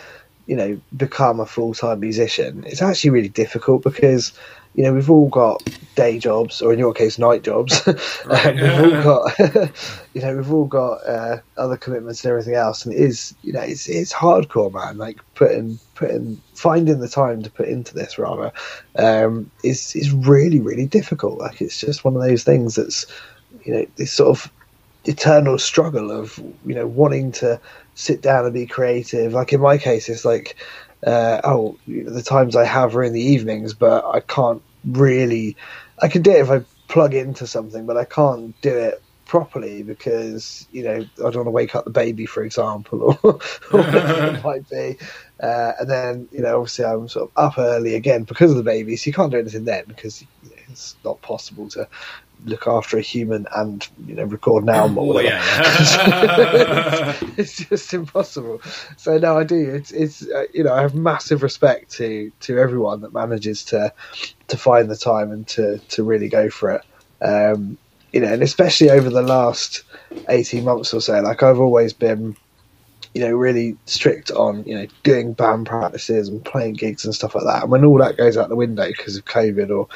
[0.45, 4.33] you know, become a full time musician, it's actually really difficult because,
[4.75, 5.63] you know, we've all got
[5.95, 7.81] day jobs, or in your case, night jobs.
[8.25, 8.55] Right.
[8.55, 9.39] we've all got,
[10.13, 13.53] you know, we've all got uh, other commitments and everything else, and it is, you
[13.53, 14.97] know, it's it's hardcore, man.
[14.97, 18.51] Like putting putting finding the time to put into this rather
[18.97, 21.39] um, is is really really difficult.
[21.39, 23.05] Like it's just one of those things that's
[23.63, 24.51] you know this sort of
[25.05, 27.59] eternal struggle of you know wanting to
[27.93, 29.33] sit down and be creative.
[29.33, 30.57] Like in my case, it's like
[31.05, 35.55] uh, oh the times I have are in the evenings, but I can't really.
[36.01, 39.81] I can do it if I plug into something, but I can't do it properly
[39.81, 43.33] because you know I don't want to wake up the baby, for example, or,
[43.71, 44.97] or whatever it might be.
[45.41, 48.63] Uh, and then you know obviously I'm sort of up early again because of the
[48.63, 51.87] baby, so you can't do anything then because you know, it's not possible to
[52.43, 55.35] look after a human and you know record an album or whatever.
[55.35, 58.61] yeah, it's just impossible.
[58.97, 59.69] So no, I do.
[59.69, 63.93] It's it's uh, you know I have massive respect to to everyone that manages to
[64.47, 66.81] to find the time and to to really go for it.
[67.23, 67.77] Um,
[68.11, 69.83] you know, and especially over the last
[70.29, 72.35] eighteen months or so, like I've always been.
[73.15, 77.33] You know, really strict on you know doing band practices and playing gigs and stuff
[77.33, 77.63] like that.
[77.63, 79.87] And when all that goes out the window because of COVID or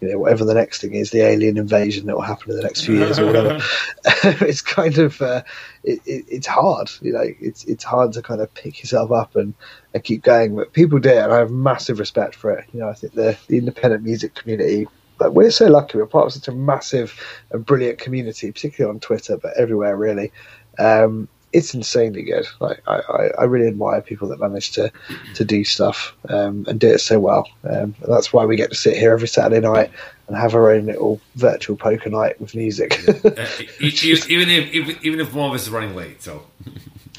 [0.00, 2.62] you know whatever the next thing is, the alien invasion that will happen in the
[2.62, 3.60] next few years or whatever,
[4.24, 5.42] it's kind of uh,
[5.84, 6.90] it, it, it's hard.
[7.00, 9.54] You know, it's it's hard to kind of pick yourself up and,
[9.94, 10.54] and keep going.
[10.56, 12.66] But people do it, and I have massive respect for it.
[12.72, 14.86] You know, I think the the independent music community.
[15.18, 15.98] Like we're so lucky.
[15.98, 17.20] We're part of such a massive
[17.50, 20.32] and brilliant community, particularly on Twitter, but everywhere really.
[20.78, 22.46] Um, it's insanely good.
[22.60, 24.92] Like I, I, I really admire people that manage to
[25.34, 27.48] to do stuff um, and do it so well.
[27.64, 29.90] Um, and that's why we get to sit here every Saturday night
[30.26, 33.00] and have our own little virtual poker night with music.
[33.08, 33.46] Uh,
[33.80, 36.42] even if even, even if one of us is running late, so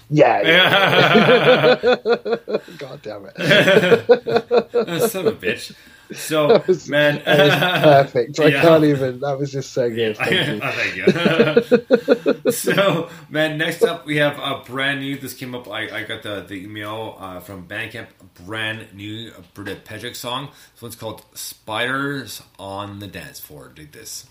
[0.09, 1.75] yeah, yeah.
[2.77, 5.09] God damn it.
[5.09, 5.73] son of a bitch.
[6.14, 6.47] So
[6.88, 8.39] man, That was perfect.
[8.39, 8.62] I Yeah.
[8.62, 9.20] can't even.
[9.20, 10.18] That was just so good.
[10.18, 10.60] Thank you.
[12.26, 12.51] Thank you.
[12.51, 15.18] so, man, next up we have a brand new.
[15.18, 15.68] This came up.
[15.70, 18.07] I, I got the, the email uh, from Bandcamp.
[18.45, 20.49] Brand new Britta Pedrick song.
[20.74, 24.26] This one's called "Spiders on the Dance Floor." Dig this.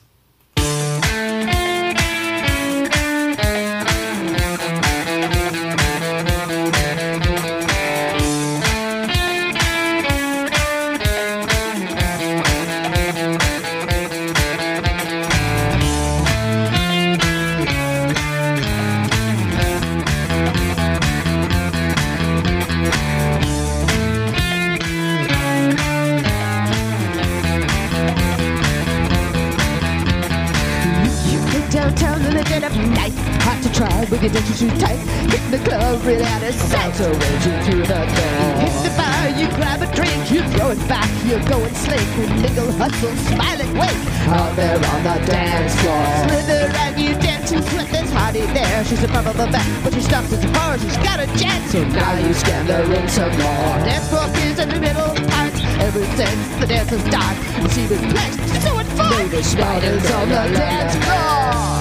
[50.23, 51.69] Back, but she stops as far as she's got a jet.
[51.71, 53.79] So now you scan the room some more.
[53.85, 55.55] Dance floor is in the middle part.
[55.81, 59.31] Ever since the dance has started, she was blessed, so it fun.
[59.31, 61.78] The spiders on the dance floor.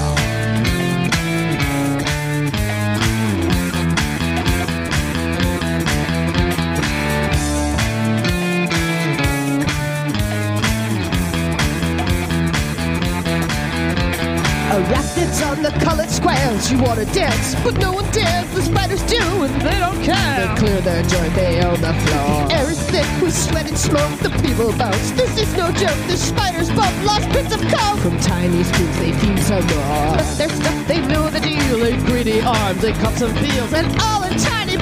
[15.44, 16.72] On the colored squares.
[16.72, 18.50] You wanna dance, but no one dares.
[18.54, 20.48] The spiders do, and they don't care.
[20.48, 22.52] They clear their joint, they own the floor.
[22.52, 24.20] Air is thick with sweat and smoke.
[24.20, 25.12] The people bounce.
[25.12, 26.00] This is no joke.
[26.08, 28.00] The spiders bump lost bits of coke.
[28.00, 30.18] From tiny spoons, they feed some more.
[30.18, 31.78] But their stuff, they know the deal.
[31.80, 34.38] They greedy arms, they cups and peels, and all in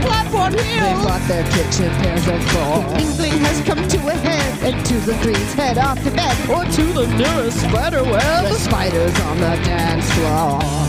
[0.06, 0.66] tiny platform heels.
[0.66, 2.84] They bought their kitchen pairs of four.
[2.84, 6.38] The mingling has come to a head, and twos and threes head off to bed
[6.50, 8.46] or to the nearest spider web.
[8.46, 10.85] The spiders on the dance floor.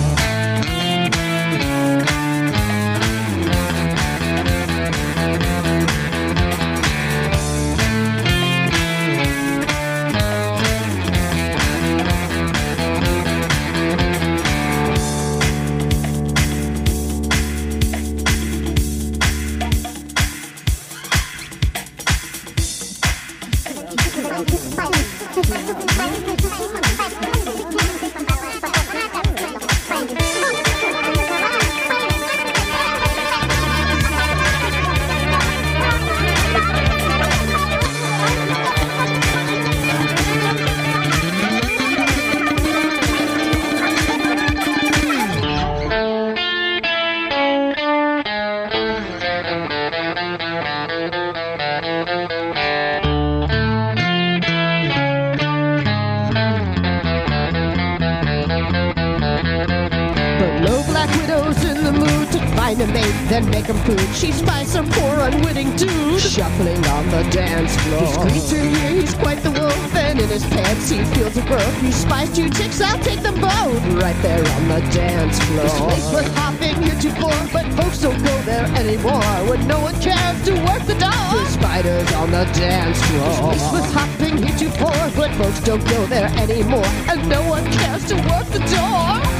[62.75, 64.09] Mate, then make 'em food.
[64.15, 68.27] She spies some poor unwitting dude shuffling on the dance floor.
[68.27, 71.83] Creature here, he's quite the wolf, and in his pants he feels a growth.
[71.83, 74.03] You spies two chicks, I'll take them both.
[74.03, 75.63] Right there on the dance floor.
[75.63, 79.23] This place was hopping heretofore, but folks don't go there anymore.
[79.49, 81.29] When no one cares to work the door.
[81.33, 83.53] The spiders on the dance floor.
[83.53, 86.91] This place was hopping heretofore, but folks don't go there anymore.
[87.07, 89.36] And no one cares to work the door.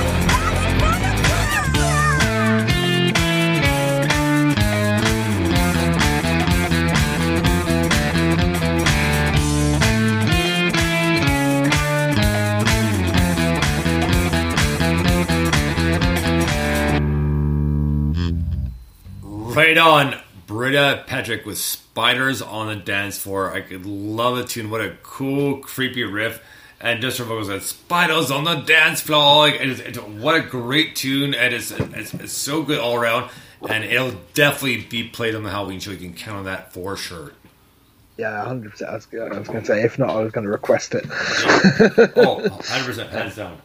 [19.67, 20.21] Right on.
[20.47, 23.53] Britta Patrick with Spiders on the Dance Floor.
[23.53, 24.71] I could love the tune.
[24.71, 26.41] What a cool, creepy riff.
[26.81, 29.49] And just her vocals said, Spiders on the Dance Floor.
[29.49, 31.35] Like, it is, it's, what a great tune.
[31.35, 33.29] And it's, it's, it's so good all around.
[33.69, 35.91] And it'll definitely be played on the Halloween show.
[35.91, 37.33] You can count on that for sure.
[38.19, 38.91] Yeah, hundred percent.
[38.91, 41.07] I was, I was going to say, if not, I was going to request it.
[41.07, 43.59] Oh, 100% hands down.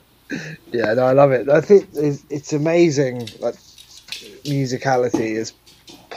[0.72, 1.48] Yeah, no, I love it.
[1.48, 3.30] I think it's, it's amazing.
[3.40, 3.54] Like
[4.44, 5.54] musicality is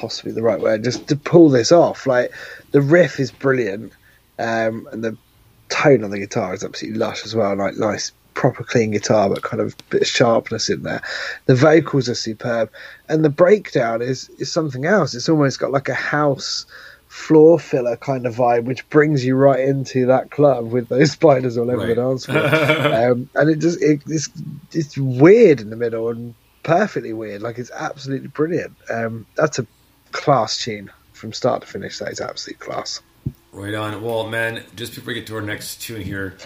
[0.05, 0.85] possibly the right word.
[0.85, 2.31] Just to pull this off, like
[2.73, 3.95] the riff is brilliant,
[4.39, 5.19] um, and the
[5.71, 7.57] tone on the guitar is absolutely lush as well.
[7.57, 11.03] Like nice, proper clean guitar, but kind of bit of sharpness in there.
[11.47, 12.71] The vocals are superb,
[13.09, 15.15] and the breakdown is is something else.
[15.15, 16.67] It's almost got like a house
[17.09, 21.57] floor filler kind of vibe, which brings you right into that club with those spiders
[21.57, 21.97] all over the Right.
[21.97, 22.45] dance floor.
[22.93, 24.29] um, and it just it, it's
[24.73, 27.43] it's weird in the middle and perfectly weird.
[27.43, 28.77] Like it's absolutely brilliant.
[28.91, 29.67] Um, that's a
[30.15, 31.99] class tune from start to finish.
[31.99, 33.03] That is absolute class.
[33.53, 34.03] Right on.
[34.03, 36.37] Well, man, just before we get to our next tune here,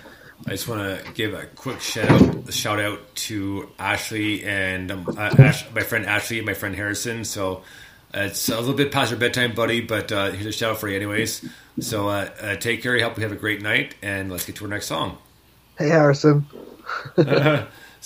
[0.47, 5.07] I just want to give a quick shout out, shout out to Ashley and um,
[5.17, 7.25] uh, Ash, my friend Ashley and my friend Harrison.
[7.25, 7.63] So
[8.15, 10.79] uh, it's a little bit past your bedtime, buddy, but uh, here's a shout out
[10.79, 11.49] for you, anyways.
[11.81, 12.99] So uh, uh, take care.
[13.01, 15.19] Hope you have a great night, and let's get to our next song.
[15.79, 16.47] Hey Harrison.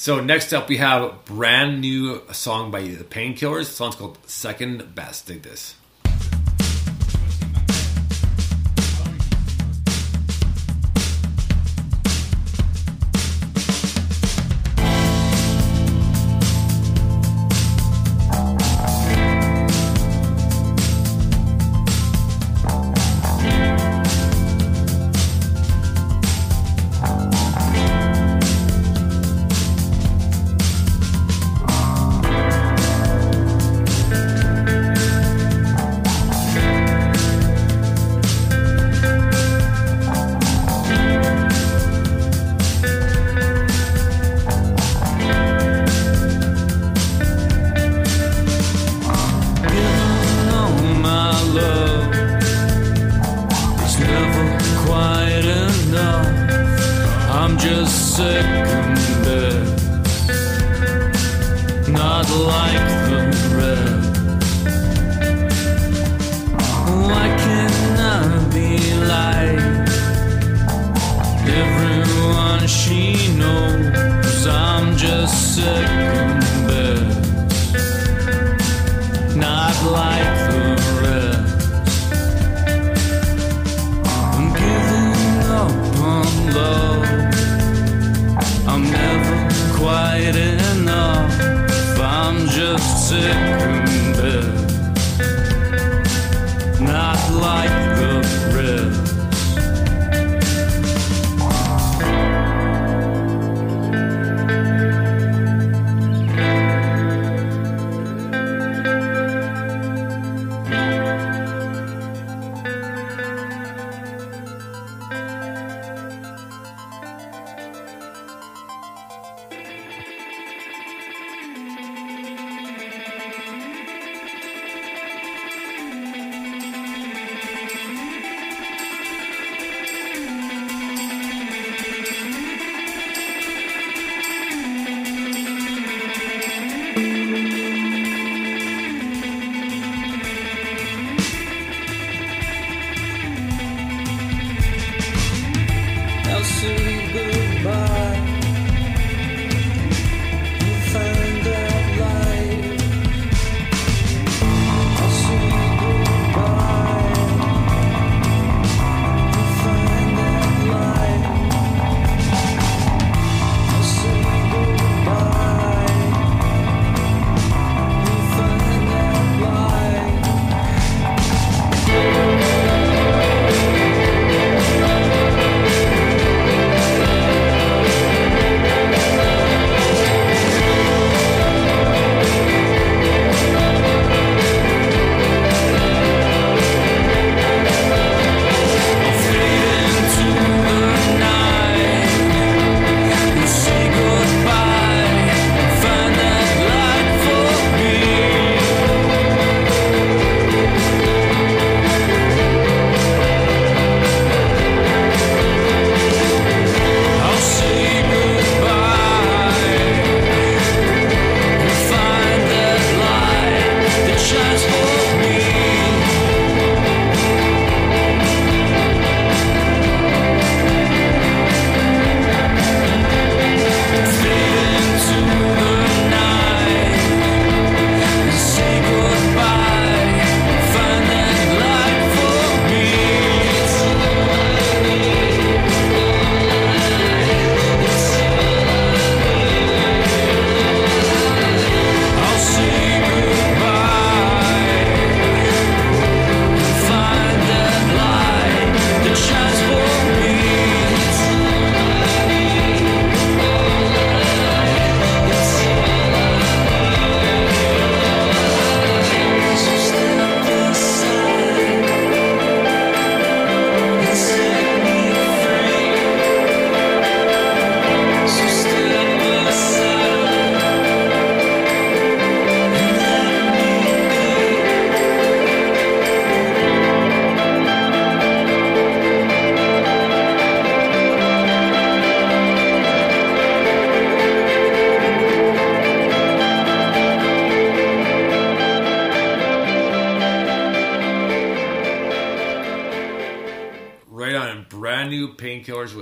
[0.03, 3.67] So next up, we have brand new song by the Painkillers.
[3.67, 5.29] The song's called Second Best.
[5.29, 5.77] Dig this.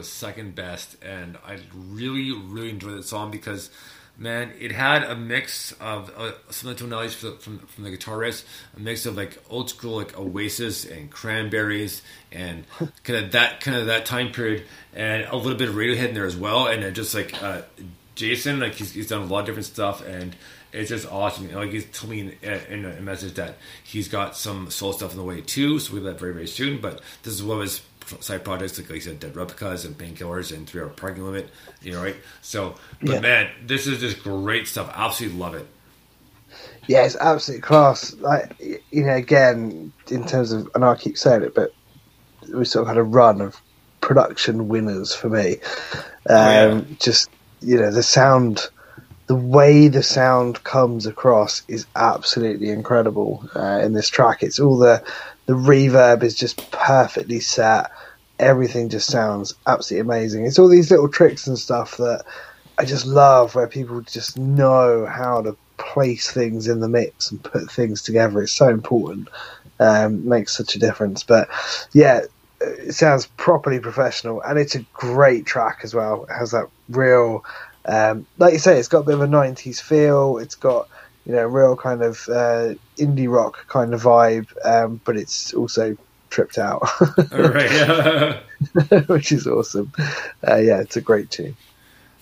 [0.01, 3.69] Was second best, and I really, really enjoyed that song because,
[4.17, 7.95] man, it had a mix of uh, some of the tonalities from, from, from the
[7.95, 8.45] guitarist,
[8.75, 12.01] a mix of like old school like Oasis and Cranberries,
[12.33, 12.65] and
[13.05, 14.65] kind of that kind of that time period,
[14.95, 17.61] and a little bit of Radiohead in there as well, and then just like uh,
[18.15, 20.35] Jason, like he's, he's done a lot of different stuff, and
[20.73, 21.53] it's just awesome.
[21.53, 25.19] Like he's told me in, in a message that he's got some soul stuff in
[25.19, 26.81] the way too, so we'll have that very very soon.
[26.81, 27.83] But this is what his
[28.21, 31.51] side projects, like, he said, Dead Replicas and Painkillers and Three Hour Parking Limit.
[31.83, 32.17] You know, right?
[32.43, 33.21] So, but Yeah.
[33.21, 34.91] man, this is just great stuff.
[34.95, 35.67] I absolutely love it.
[36.87, 38.15] Yeah, it's absolute class.
[38.15, 38.59] Like
[38.91, 41.73] you know, again, in terms of, and I keep saying it, but
[42.53, 43.61] we sort of had a run of
[44.01, 45.59] production winners for me.
[46.29, 46.83] Um, yeah.
[46.99, 47.31] Just
[47.61, 48.67] you know, the sound,
[49.27, 54.43] the way the sound comes across is absolutely incredible uh, in this track.
[54.43, 55.03] It's all the
[55.51, 57.91] the reverb is just perfectly set.
[58.39, 60.47] everything just sounds absolutely amazing.
[60.47, 62.25] It's all these little tricks and stuff that
[62.79, 67.43] I just love, where people just know how to place things in the mix and
[67.43, 68.41] put things together.
[68.43, 69.29] It's so important.
[69.81, 71.25] Um, makes such a difference.
[71.25, 71.49] But
[71.93, 72.21] yeah,
[72.61, 76.27] it sounds properly professional, and it's a great track as well.
[76.31, 77.45] It has that real,
[77.87, 80.39] um, like you say, it's got a bit of a '90s feel.
[80.39, 80.89] It's got
[81.27, 85.97] you know real kind of uh, indie rock kind of vibe, um, but it's also
[86.31, 86.83] tripped out,
[87.33, 88.43] right.
[89.09, 89.93] which is awesome.
[90.47, 91.57] Uh, yeah, it's a great tune.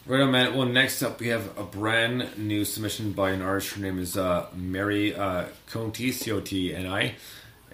[0.07, 0.57] Right on, man.
[0.57, 3.75] Well, next up, we have a brand new submission by an artist.
[3.75, 7.15] Her name is uh, Mary uh, Conti, C O T N I.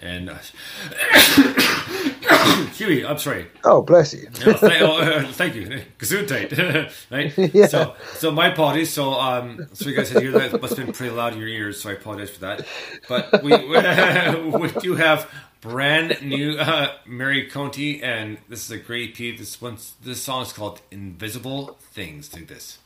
[0.05, 0.29] And.
[0.29, 0.37] Uh,
[2.75, 3.47] Huey, I'm sorry.
[3.63, 4.27] Oh, bless you.
[4.45, 5.67] Oh, th- oh, uh, thank you.
[5.99, 6.91] Gesundheit.
[7.11, 7.33] right?
[7.55, 7.67] Yeah.
[7.67, 8.91] So, so my apologies.
[8.91, 10.53] So, um, so you guys had to hear that.
[10.53, 12.65] It must have been pretty loud in your ears, so I apologize for that.
[13.07, 15.29] But we, we do have
[15.61, 19.37] brand new uh, Mary Conti, and this is a great EP.
[19.37, 22.27] This one's, this song is called Invisible Things.
[22.29, 22.79] Do this.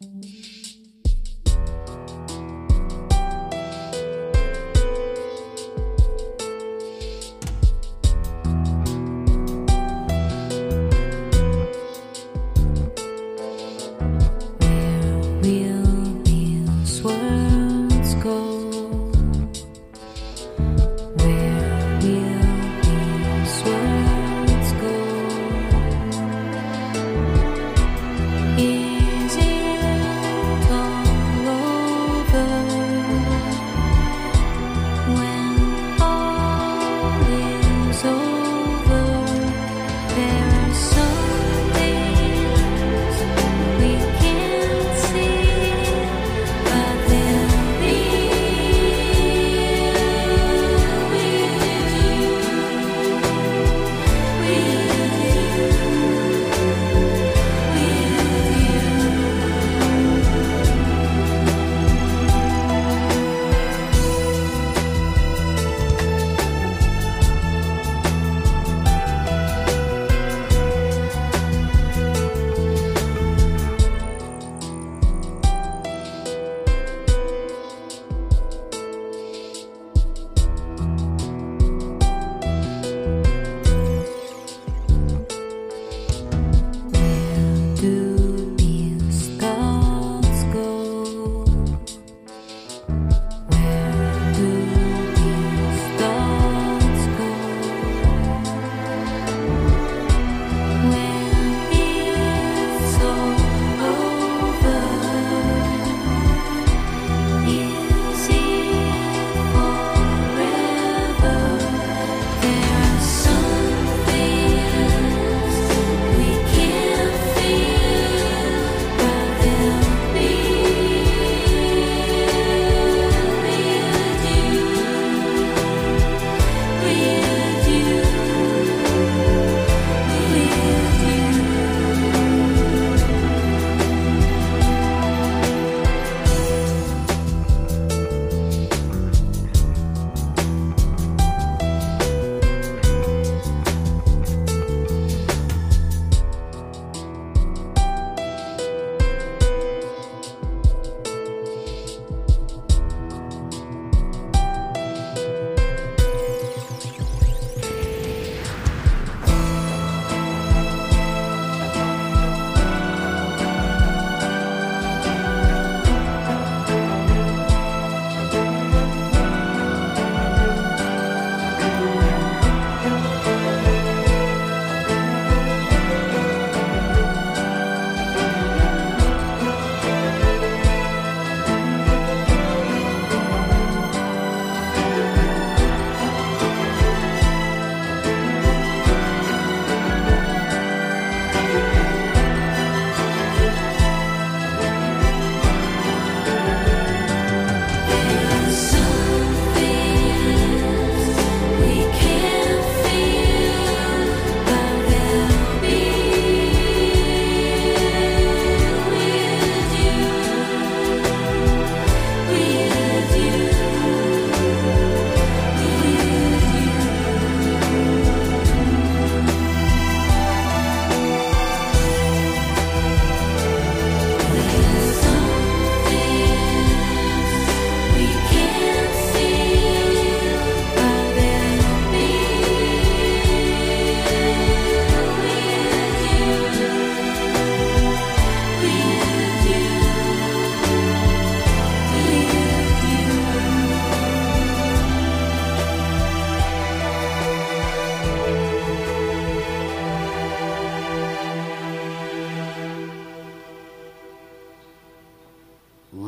[0.00, 0.35] Will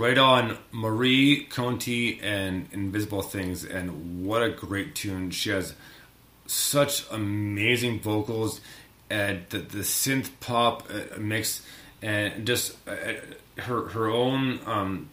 [0.09, 5.31] right on Marie Conti and Invisible Things, and what a great tune.
[5.31, 5.75] She has
[6.47, 8.63] such amazing vocals
[9.11, 11.63] and the, the synth pop uh, mix
[12.01, 15.11] and just uh, uh, her her own um,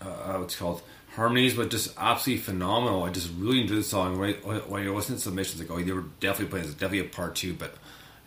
[0.00, 0.80] uh, what's called
[1.14, 3.02] harmonies, but just absolutely phenomenal.
[3.02, 4.18] I just really enjoyed the song.
[4.18, 7.00] When I, when I listened to submissions, like oh, they were definitely playing this, definitely
[7.00, 7.74] a part two, but.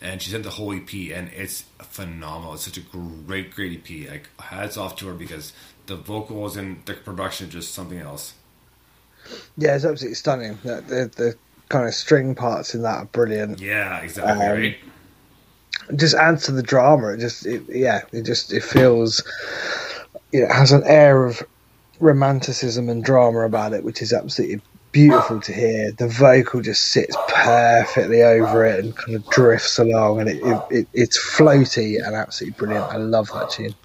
[0.04, 2.54] And she sent the whole EP, and it's phenomenal.
[2.54, 4.12] It's such a great, great EP.
[4.12, 5.54] Like hats off to her because
[5.86, 8.34] the vocals and the production is just something else.
[9.58, 10.60] Yeah, it's absolutely stunning.
[10.64, 11.36] The, the, the
[11.70, 13.60] kind of string parts in that are brilliant.
[13.60, 14.46] Yeah, exactly.
[14.46, 14.78] Um, right.
[15.96, 17.14] Just adds to the drama.
[17.14, 19.24] It just, it, yeah, it just it feels,
[20.32, 21.42] you know, it has an air of
[22.00, 24.62] romanticism and drama about it, which is absolutely
[24.94, 25.92] beautiful to hear.
[25.92, 30.64] The vocal just sits perfectly over it and kind of drifts along, and it, it,
[30.70, 32.86] it it's floaty and absolutely brilliant.
[32.86, 33.76] I love that tune.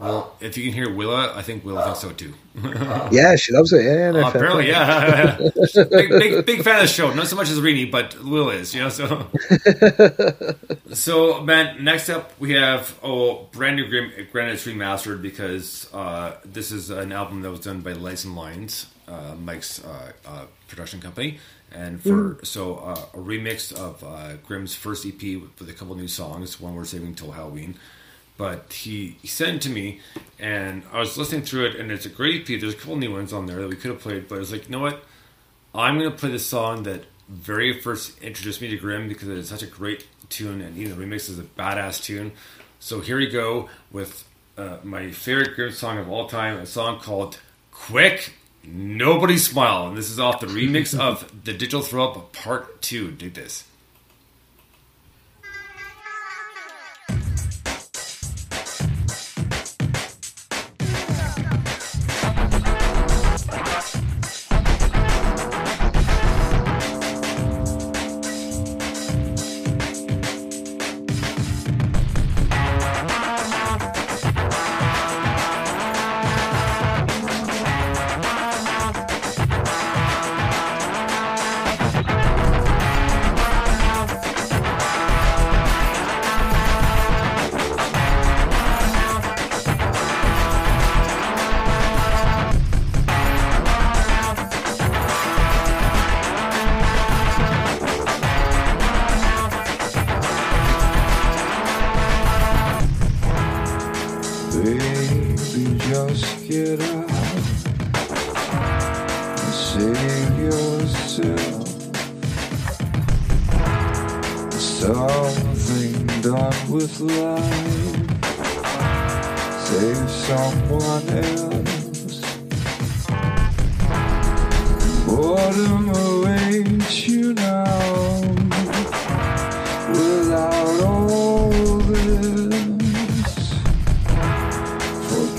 [0.00, 2.32] Well, if you can hear Willa, I think Willa thinks so too.
[3.12, 3.84] Yeah, she loves it.
[3.84, 5.36] Yeah, no, Uh, apparently, yeah.
[5.90, 7.12] big, big, big fan of the show.
[7.12, 8.88] Not so much as Rini, but Will is, you know.
[8.88, 9.28] So,
[10.94, 16.88] so man, next up we have oh, brand new it's remastered because uh, this is
[16.88, 21.38] an album that was done by Lights and Lines, uh, Mike's uh, uh, production company,
[21.72, 25.20] and for so uh, a remix of uh, Grimm's first EP
[25.58, 26.60] with a couple new songs.
[26.60, 27.76] One we're saving till Halloween
[28.40, 30.00] but he, he sent it to me
[30.38, 32.58] and I was listening through it and it's a great EP.
[32.58, 34.50] There's a couple new ones on there that we could have played, but I was
[34.50, 35.04] like, you know what?
[35.74, 39.50] I'm gonna play the song that very first introduced me to Grimm because it is
[39.50, 42.32] such a great tune and even the remix is a badass tune.
[42.78, 44.26] So here we go with
[44.56, 47.38] uh, my favorite Grimm song of all time, a song called
[47.72, 48.32] Quick
[48.64, 49.88] Nobody Smile.
[49.88, 53.12] And this is off the remix of the Digital Throw Up Part 2.
[53.12, 53.64] Dig this.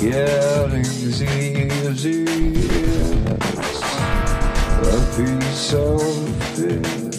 [0.01, 1.67] Forgetting's easy,
[4.81, 7.10] a piece of this.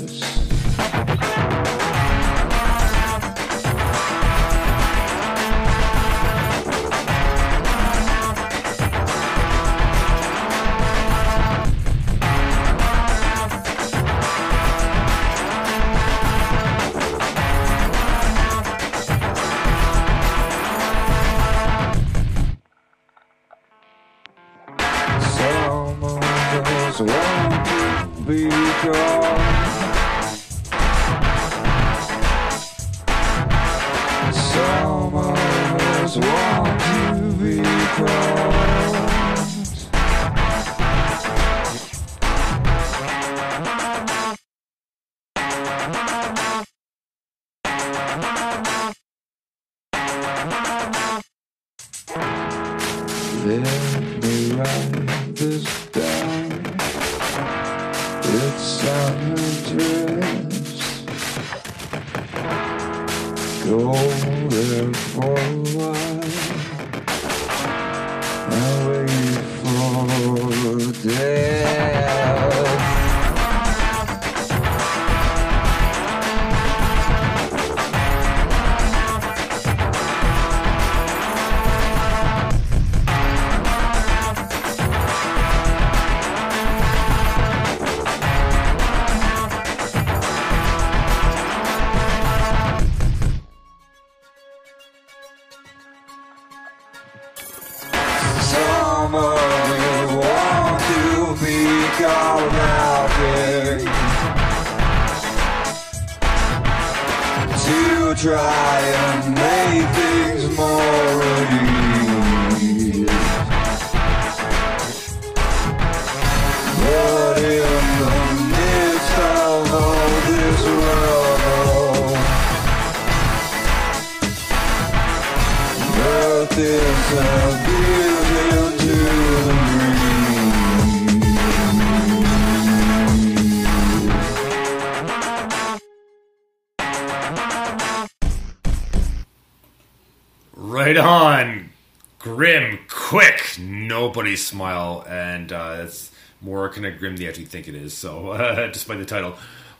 [146.72, 147.94] Kind of grim you actually think it is.
[147.94, 149.36] So, uh, despite the title,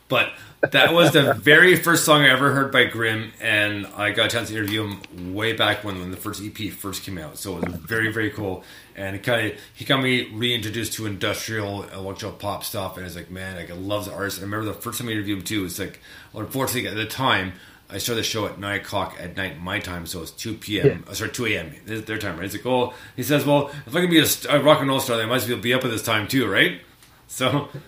[0.07, 0.31] but
[0.71, 4.29] that was the very first song I ever heard by Grim, and I got a
[4.29, 7.37] chance to interview him way back when when the first EP first came out.
[7.37, 8.63] So it was very very cool,
[8.95, 13.07] and it kind of he got me reintroduced to industrial electro pop stuff, and I
[13.07, 14.39] was like, man, like I love the artist.
[14.39, 15.65] I remember the first time I interviewed him too.
[15.65, 15.99] It's like,
[16.33, 17.53] unfortunately at the time.
[17.89, 21.03] I started the show at nine o'clock at night, my time, so it's two p.m.
[21.07, 21.73] uh, sorry, two a.m.
[21.85, 22.45] Their their time, right?
[22.45, 24.99] It's like, oh, he says, well, if I can be a, a rock and roll
[24.99, 26.81] star, then I might as well be up at this time too, right?
[27.27, 27.69] So,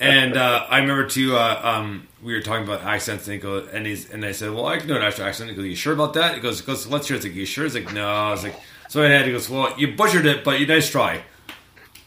[0.00, 1.36] and uh, I remember too.
[1.36, 4.52] Uh, um, we were talking about accents, and he goes, and he's, and I said,
[4.52, 5.50] well, I can do an actual accent.
[5.50, 6.34] He goes, you sure about that?
[6.34, 7.14] He goes, goes, let's hear.
[7.16, 7.18] it.
[7.18, 7.64] It's like, you sure?
[7.64, 8.06] It's like, no.
[8.06, 8.56] I was like,
[8.88, 9.26] so I had.
[9.26, 11.22] He goes, well, you butchered it, but you nice try.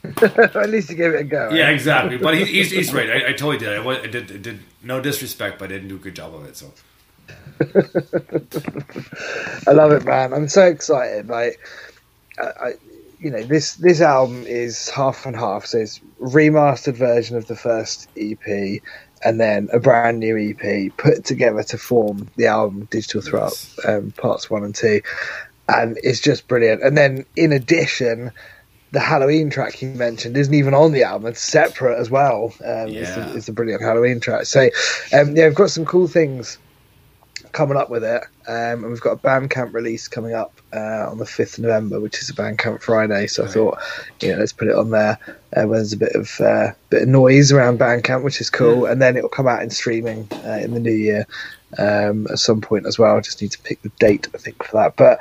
[0.21, 1.49] At least you gave it a go.
[1.51, 1.73] Yeah, right?
[1.73, 2.17] exactly.
[2.17, 3.09] But he, he's, he's right.
[3.09, 3.69] I, I totally did.
[3.69, 4.31] I, I did.
[4.31, 6.57] I did no disrespect, but I didn't do a good job of it.
[6.57, 6.71] So.
[9.67, 10.33] I love it, man.
[10.33, 11.27] I'm so excited.
[11.27, 11.59] Like,
[12.39, 12.73] I, I,
[13.19, 15.65] you know, this this album is half and half.
[15.65, 18.81] So it's remastered version of the first EP,
[19.23, 23.53] and then a brand new EP put together to form the album Digital Throw Up,
[23.87, 25.01] um, parts one and two,
[25.67, 26.83] and it's just brilliant.
[26.83, 28.31] And then in addition.
[28.93, 32.53] The Halloween track you mentioned isn't even on the album; it's separate as well.
[32.61, 33.31] Um, it's, Yeah.
[33.31, 34.45] a, it's a brilliant Halloween track.
[34.47, 34.63] So,
[35.13, 36.57] um, yeah, we've got some cool things
[37.51, 38.23] coming up with it.
[38.47, 41.99] Um, and we've got a Bandcamp release coming up uh, on the 5th of November,
[41.99, 43.27] which is a Bandcamp Friday.
[43.27, 43.79] So I thought,
[44.21, 45.19] you know, let's put it on there
[45.55, 48.85] uh, there's a bit of uh, bit of noise around Bandcamp, which is cool.
[48.85, 51.27] And then it'll come out in streaming uh, in the new year
[51.77, 53.17] um, at some point as well.
[53.17, 54.95] I just need to pick the date, I think, for that.
[54.95, 55.19] But,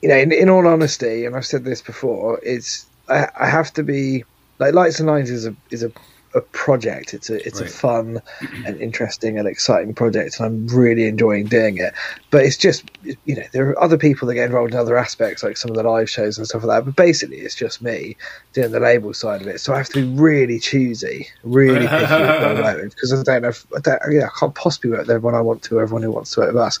[0.00, 3.72] you know, in, in all honesty, and I've said this before, it's I, I have
[3.74, 4.24] to be
[4.58, 5.90] like Lights and Lines is a is a
[6.34, 7.14] a project.
[7.14, 7.70] It's a it's Right.
[7.70, 8.22] a fun
[8.66, 11.94] and interesting and exciting project, and I'm really enjoying doing it.
[12.30, 12.84] But it's just
[13.24, 15.76] you know there are other people that get involved in other aspects, like some of
[15.76, 16.84] the live shows and stuff like that.
[16.84, 18.16] But basically, it's just me
[18.52, 19.60] doing the label side of it.
[19.60, 23.12] So I have to be really choosy, really picky with what I work with, because
[23.12, 23.48] I don't know.
[23.48, 26.12] If, I, don't, yeah, I can't possibly work with everyone I want to, everyone who
[26.12, 26.78] wants to work with us.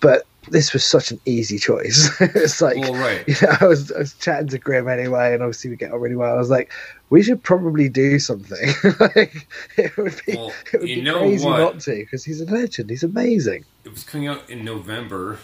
[0.00, 2.10] But this was such an easy choice.
[2.20, 3.24] it's like Well, right.
[3.28, 6.00] you know, I was I was chatting to Grim anyway, and obviously we get on
[6.00, 6.34] really well.
[6.34, 6.72] I was like,
[7.10, 8.68] we should probably do something.
[9.00, 9.46] like,
[9.76, 11.58] it would be Well, it would be crazy what?
[11.58, 12.90] not to because he's a legend.
[12.90, 13.64] He's amazing.
[13.84, 15.38] it was coming out in November.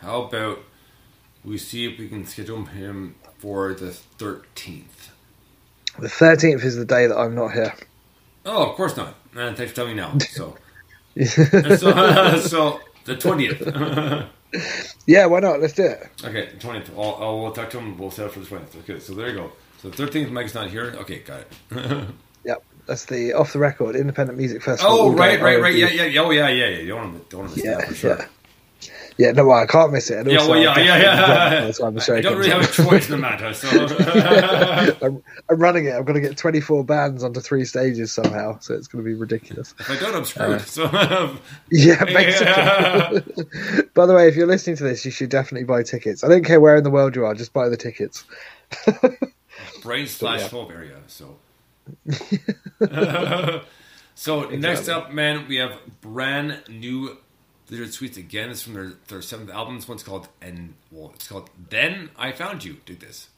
[0.00, 0.60] How about
[1.44, 5.10] we see if we can schedule him for the 13th?
[5.98, 7.72] The thirteenth is the day that I'm not here.
[8.44, 9.14] Oh, of course not.
[9.36, 10.18] Uh, thanks for telling me now.
[10.18, 10.56] So,
[11.24, 14.28] so, so the 20th.
[15.06, 15.60] yeah, why not?
[15.60, 16.08] Let's do it.
[16.24, 16.90] okay, 20th.
[16.96, 17.98] I'll, I'll we'll talk to him.
[17.98, 18.78] We'll set up for the 20th.
[18.80, 19.52] Okay, so there you go.
[19.78, 20.94] So the 13th, Mike's not here.
[21.00, 22.06] Okay, got it.
[22.46, 24.94] Yep, that's the off the record independent music festival.
[24.94, 25.74] oh, right, right, right.
[25.74, 26.20] Yeah, yeah, yeah.
[26.20, 26.78] Oh, yeah, yeah, yeah.
[26.80, 28.16] You don't want to, don't want to miss yeah, that for sure.
[28.18, 28.26] yeah.
[29.16, 30.18] Yeah, no, I can't miss it.
[30.18, 31.90] And Yeah, also, well, yeah, I'm yeah, yeah.
[31.90, 33.68] the show I don't really have a choice in the matter, so.
[35.06, 35.92] I'm, I'm running it.
[35.92, 39.14] I'm going to get 24 bands onto three stages somehow, so it's going to be
[39.14, 39.72] ridiculous.
[39.78, 40.52] if I don't, I'm screwed.
[40.52, 41.36] Uh, so,
[41.70, 43.84] Yeah, basically.
[43.94, 46.24] by the way, if you're listening to this, you should definitely buy tickets.
[46.24, 48.24] I don't care where in the world you are, just buy the tickets.
[49.82, 50.64] brain slash yeah.
[50.70, 50.96] area.
[51.06, 51.36] So,
[54.16, 57.16] so next up, man, we have brand new
[57.70, 58.50] Lizard Sweets again.
[58.50, 59.76] It's from their their seventh album.
[59.76, 62.78] This one's called and well, it's called Then I Found You.
[62.84, 63.28] Dig this.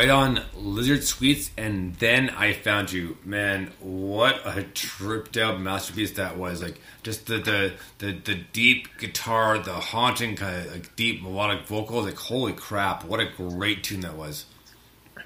[0.00, 3.18] Right on Lizard Sweets, and then I found you.
[3.22, 6.62] Man, what a tripped out masterpiece that was!
[6.62, 11.66] Like just the the the, the deep guitar, the haunting kind of like deep melodic
[11.66, 12.06] vocals.
[12.06, 14.46] Like holy crap, what a great tune that was!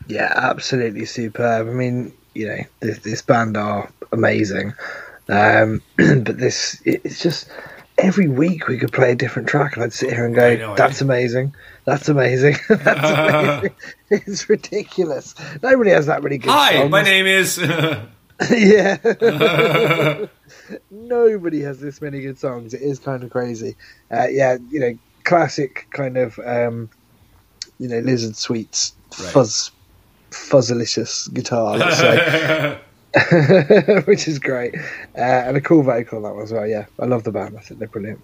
[0.09, 1.69] Yeah, absolutely superb.
[1.69, 4.75] I mean, you know, this, this band are amazing,
[5.29, 7.49] um, but this it's just
[7.99, 10.75] every week we could play a different track, and I'd sit here and go, know,
[10.77, 11.05] "That's eh?
[11.05, 11.55] amazing,
[11.85, 13.11] that's amazing, that's
[13.63, 13.75] amazing."
[14.11, 15.35] it's ridiculous.
[15.63, 16.91] Nobody has that many good Hi, songs.
[16.91, 17.59] my name is.
[18.51, 18.97] yeah.
[20.91, 22.75] Nobody has this many good songs.
[22.75, 23.77] It is kind of crazy.
[24.11, 26.91] Uh, yeah, you know, classic kind of, um,
[27.79, 29.31] you know, Lizard Sweets Right.
[29.33, 29.71] fuzz,
[30.31, 32.81] fuzzalicious guitar, let's say,
[34.07, 34.75] which is great.
[35.17, 36.67] Uh, and a cool vocal on that one as well.
[36.67, 37.57] Yeah, I love the band.
[37.57, 38.21] I think they're brilliant.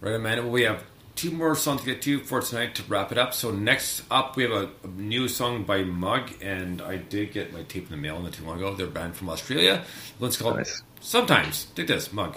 [0.00, 0.38] Right, man.
[0.38, 3.32] Well, we have two more songs to get to for tonight to wrap it up.
[3.32, 7.52] So next up, we have a, a new song by Mug, and I did get
[7.52, 8.74] my tape in the mail not too long ago.
[8.74, 9.84] They're a band from Australia.
[10.20, 10.82] One's called Nice.
[11.00, 11.66] Sometimes.
[11.74, 12.36] Take this, Mug.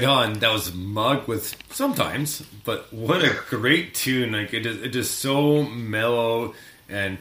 [0.00, 0.38] Right on.
[0.38, 4.32] That was Mug with sometimes, but what a great tune!
[4.32, 6.54] Like it is, it is so mellow
[6.88, 7.18] and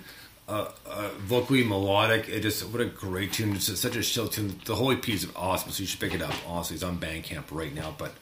[0.48, 2.30] uh, uh, vocally melodic.
[2.30, 3.54] It just what a great tune!
[3.54, 4.62] It's such a chill tune.
[4.64, 6.34] The whole EP is awesome, so you should pick it up.
[6.48, 7.94] Honestly, it's on Bandcamp right now.
[7.98, 8.14] But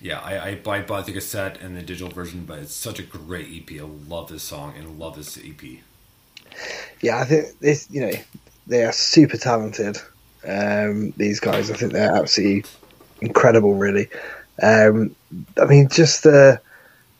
[0.00, 3.04] yeah, I, I, I bought the cassette and the digital version, but it's such a
[3.04, 3.80] great EP.
[3.80, 5.62] I love this song and love this EP.
[7.00, 7.86] Yeah, I think this.
[7.92, 8.12] You know,
[8.66, 9.98] they are super talented.
[10.44, 12.64] Um, these guys, I think they're absolutely
[13.20, 13.74] incredible.
[13.74, 14.08] Really,
[14.62, 15.14] um,
[15.60, 16.60] I mean, just the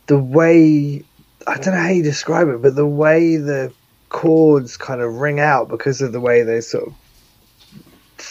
[0.07, 1.05] the way
[1.47, 3.73] I don't know how you describe it, but the way the
[4.09, 6.95] chords kind of ring out because of the way they sort of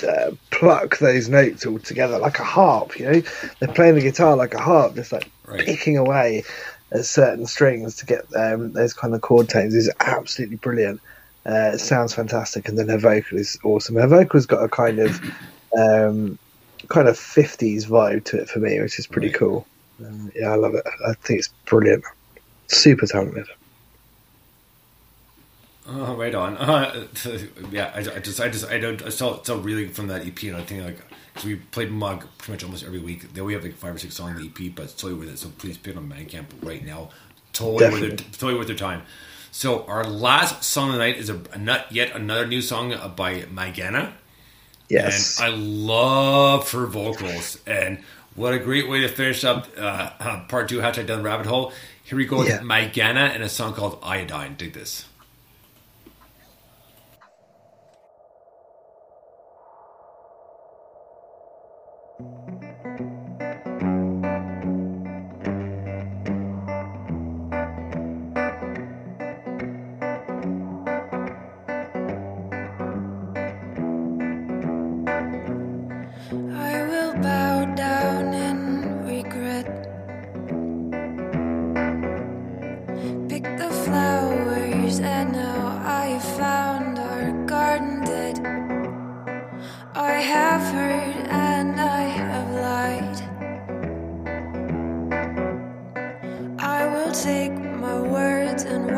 [0.07, 2.97] uh, pluck those notes all together like a harp.
[2.97, 3.21] You know,
[3.59, 5.65] they're playing the guitar like a harp, just like Right.
[5.65, 6.43] picking away
[6.91, 11.01] at certain strings to get um, those kind of chord tones is absolutely brilliant.
[11.45, 13.95] Uh, it sounds fantastic, and then her vocal is awesome.
[13.95, 15.19] Her vocal's got a kind of
[15.77, 16.39] um,
[16.89, 19.35] kind of fifties vibe to it for me, which is pretty Right.
[19.37, 19.67] cool.
[20.03, 20.83] Um, yeah, I love it.
[21.07, 22.03] I think it's brilliant.
[22.67, 23.47] Super talented.
[25.87, 26.57] Oh, right on.
[26.57, 27.07] Uh,
[27.71, 30.41] yeah, I, I just, I just, I don't, I still, still reeling from that EP,
[30.43, 30.99] and I think like,
[31.33, 33.33] because we played Mug pretty much almost every week.
[33.33, 35.33] Then we have like five or six songs on the EP, but it's totally worth
[35.33, 35.39] it.
[35.39, 37.09] So please pick on Bandcamp right now.
[37.53, 38.09] Totally Definitely.
[38.09, 39.03] it, totally with your time.
[39.51, 42.93] So our last song of the night is a, a nut, yet another new song
[42.93, 44.13] uh, by Magana.
[44.93, 45.39] Yes.
[45.39, 47.57] And I love her vocals.
[47.65, 47.99] And
[48.35, 51.71] what a great way to finish up uh, uh, part two, Hashtag Down Rabbit Hole.
[52.03, 52.59] Here we go with Yeah.
[52.59, 54.55] Magana and a song called Iodine.
[54.55, 55.05] Dig this.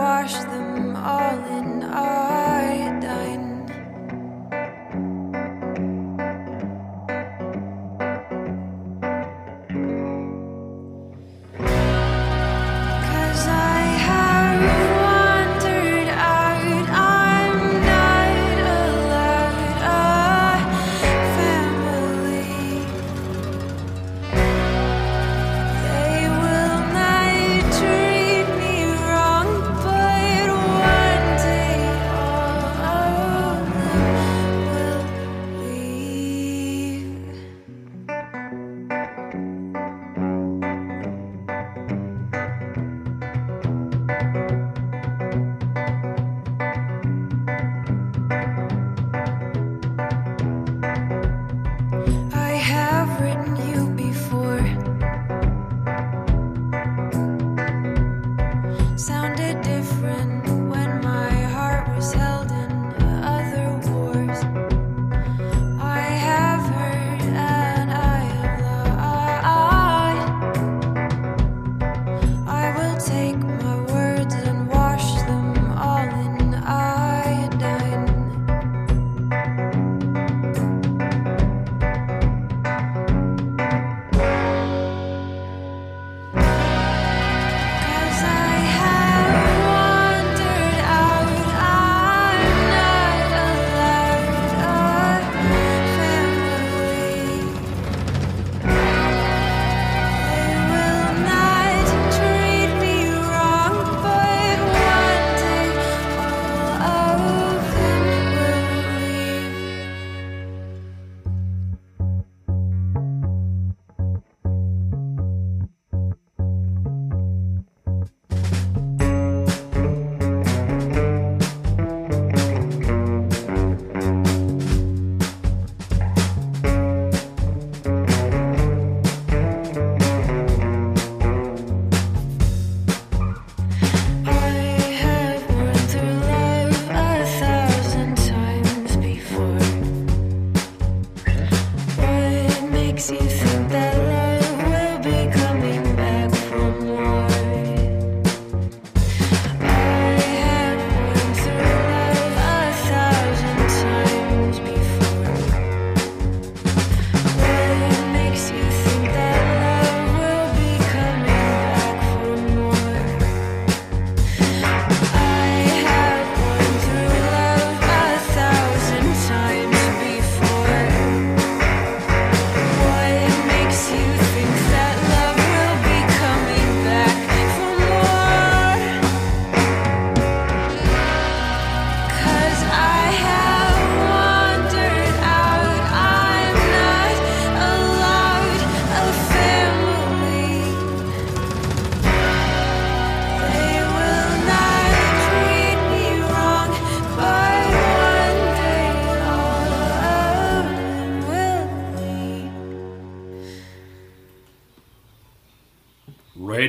[0.06, 1.84] wash them all in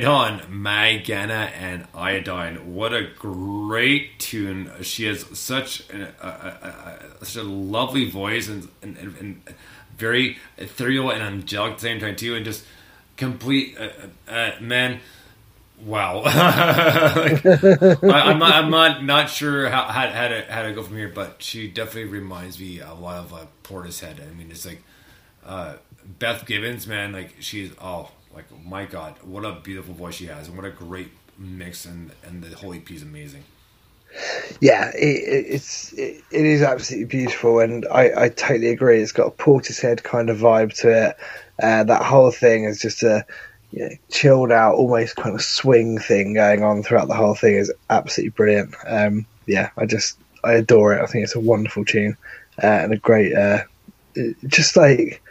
[0.05, 2.73] on, Magana and Iodine.
[2.73, 4.71] What a great tune!
[4.81, 9.41] She has such a, a, a, such a lovely voice and, and, and,
[9.97, 12.65] very ethereal and angelic at the same time too, and just
[13.15, 13.89] complete uh,
[14.31, 14.99] uh, man.
[15.83, 20.73] Wow, Like, I, I'm not, I'm not not sure how, how how to how to
[20.73, 24.21] go from here, but she definitely reminds me a lot of uh, Portishead.
[24.21, 24.81] I mean, it's like
[25.45, 25.75] uh,
[26.19, 27.11] Beth Gibbons, man.
[27.11, 30.69] Like she's oh, like my God, what a beautiful voice she has, and what a
[30.69, 33.43] great mix, and and the whole EP is amazing.
[34.61, 39.01] yeah, it, it, it's it, it is absolutely beautiful, and I, I totally agree.
[39.01, 41.17] It's got a Portishead kind of vibe to it.
[41.61, 43.25] Uh, that whole thing is just a
[43.71, 47.55] you know, chilled out, almost kind of swing thing going on throughout the whole thing.
[47.55, 48.75] is absolutely brilliant.
[48.85, 51.01] Um, yeah, I just I adore it.
[51.01, 52.15] I think it's a wonderful tune
[52.63, 53.33] uh, and a great.
[53.33, 53.63] Uh,
[54.47, 55.21] just like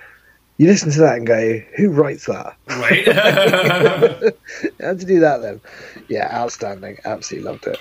[0.58, 2.56] you listen to that and go, "Who writes that?
[2.68, 3.06] Right?
[4.80, 5.60] How to do that then?"
[6.08, 6.98] Yeah, outstanding.
[7.04, 7.78] Absolutely loved it.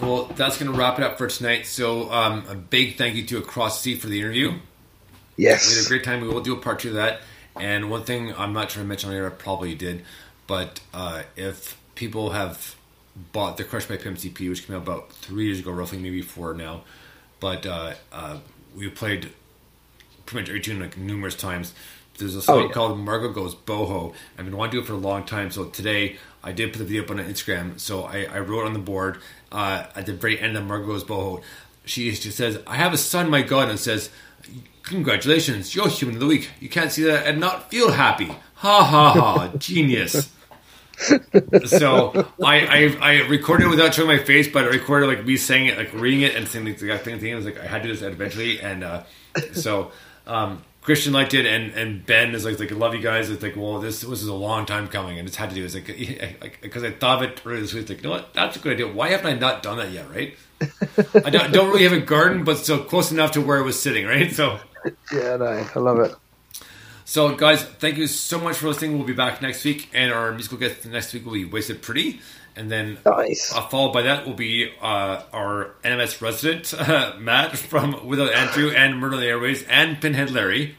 [0.00, 1.66] well, that's gonna wrap it up for tonight.
[1.66, 4.58] So, um, a big thank you to Across the Sea for the interview.
[5.36, 5.68] Yes.
[5.68, 6.20] We had a great time.
[6.20, 7.20] We will do a part two of that.
[7.56, 10.04] And one thing I'm not sure I mentioned earlier, I probably did,
[10.46, 12.74] but uh, if people have
[13.32, 16.20] bought the Crush by Pimp CP, which came out about three years ago, roughly, maybe
[16.22, 16.82] four now,
[17.40, 18.38] but uh, uh,
[18.74, 19.30] we played
[20.34, 21.74] pretty much tune like numerous times.
[22.18, 22.72] There's a song Oh, yeah.
[22.72, 24.14] called Margot Goes Boho.
[24.38, 25.50] I've been wanting to do it for a long time.
[25.50, 27.78] So today I did put the video up on Instagram.
[27.80, 29.18] So I, I wrote on the board
[29.50, 31.42] uh, at the very end of Margot Goes Boho.
[31.86, 34.10] She, she says, I have a son, my God, and says,
[34.84, 36.50] Congratulations, you're human of the week.
[36.60, 38.26] You can't see that and not feel happy.
[38.56, 40.30] Ha ha ha, genius.
[41.66, 45.36] so I, I I recorded it without showing my face, but I recorded like me
[45.36, 47.32] saying it, like reading it and saying the exact same thing.
[47.32, 49.02] I was like, I had to do this eventually, and uh,
[49.54, 49.90] so
[50.26, 53.30] um, Christian liked it, and and Ben is like, like I love you guys.
[53.30, 55.64] It's like, well, this was a long time coming, and it's had to do.
[55.64, 55.86] It's like
[56.60, 57.82] because I thought of it earlier this week.
[57.82, 58.34] It's like, you know what?
[58.34, 58.88] That's a good idea.
[58.88, 60.10] Why haven't I not done that yet?
[60.10, 60.36] Right?
[61.24, 63.80] I don't, don't really have a garden, but still close enough to where it was
[63.80, 64.06] sitting.
[64.06, 64.30] Right?
[64.32, 64.58] So.
[65.10, 66.14] Yeah, no, I love it.
[67.06, 68.96] So, guys, thank you so much for listening.
[68.96, 72.20] We'll be back next week, and our musical guest next week will be Wasted Pretty,
[72.56, 73.54] and then Nice.
[73.54, 78.70] uh, followed by that will be uh, our NMS resident uh, Matt from Without Andrew
[78.70, 80.76] and the Airways and Pinhead Larry,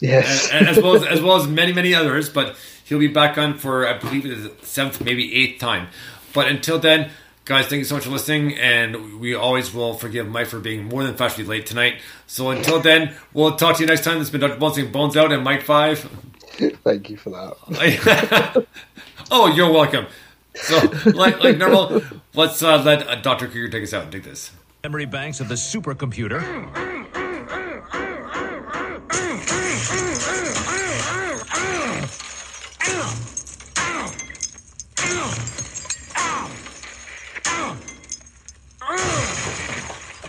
[0.00, 0.50] Yes.
[0.50, 2.28] and, and as well as as well as many many others.
[2.28, 5.88] But he'll be back on for I believe it is the seventh, maybe eighth time.
[6.34, 7.10] But until then,
[7.44, 10.84] guys, thank you so much for listening, and we always will forgive Mike for being
[10.84, 12.00] more than fashionably late tonight.
[12.26, 14.18] So until then, we'll talk to you next time.
[14.18, 14.58] This has been Dr.
[14.58, 16.00] Bouncing Bones Out and Mike Five.
[16.84, 18.66] Thank you for that.
[19.30, 20.06] oh, you're welcome.
[20.54, 20.78] So,
[21.10, 22.02] like, like normal,
[22.34, 23.48] let's uh, let uh, Dr.
[23.48, 24.50] Krieger take us out and take this.
[24.82, 26.40] memory banks of the supercomputer.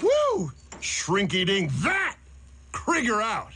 [0.01, 0.51] Woo!
[0.79, 2.17] Shrink eating that!
[2.71, 3.51] Krieger out!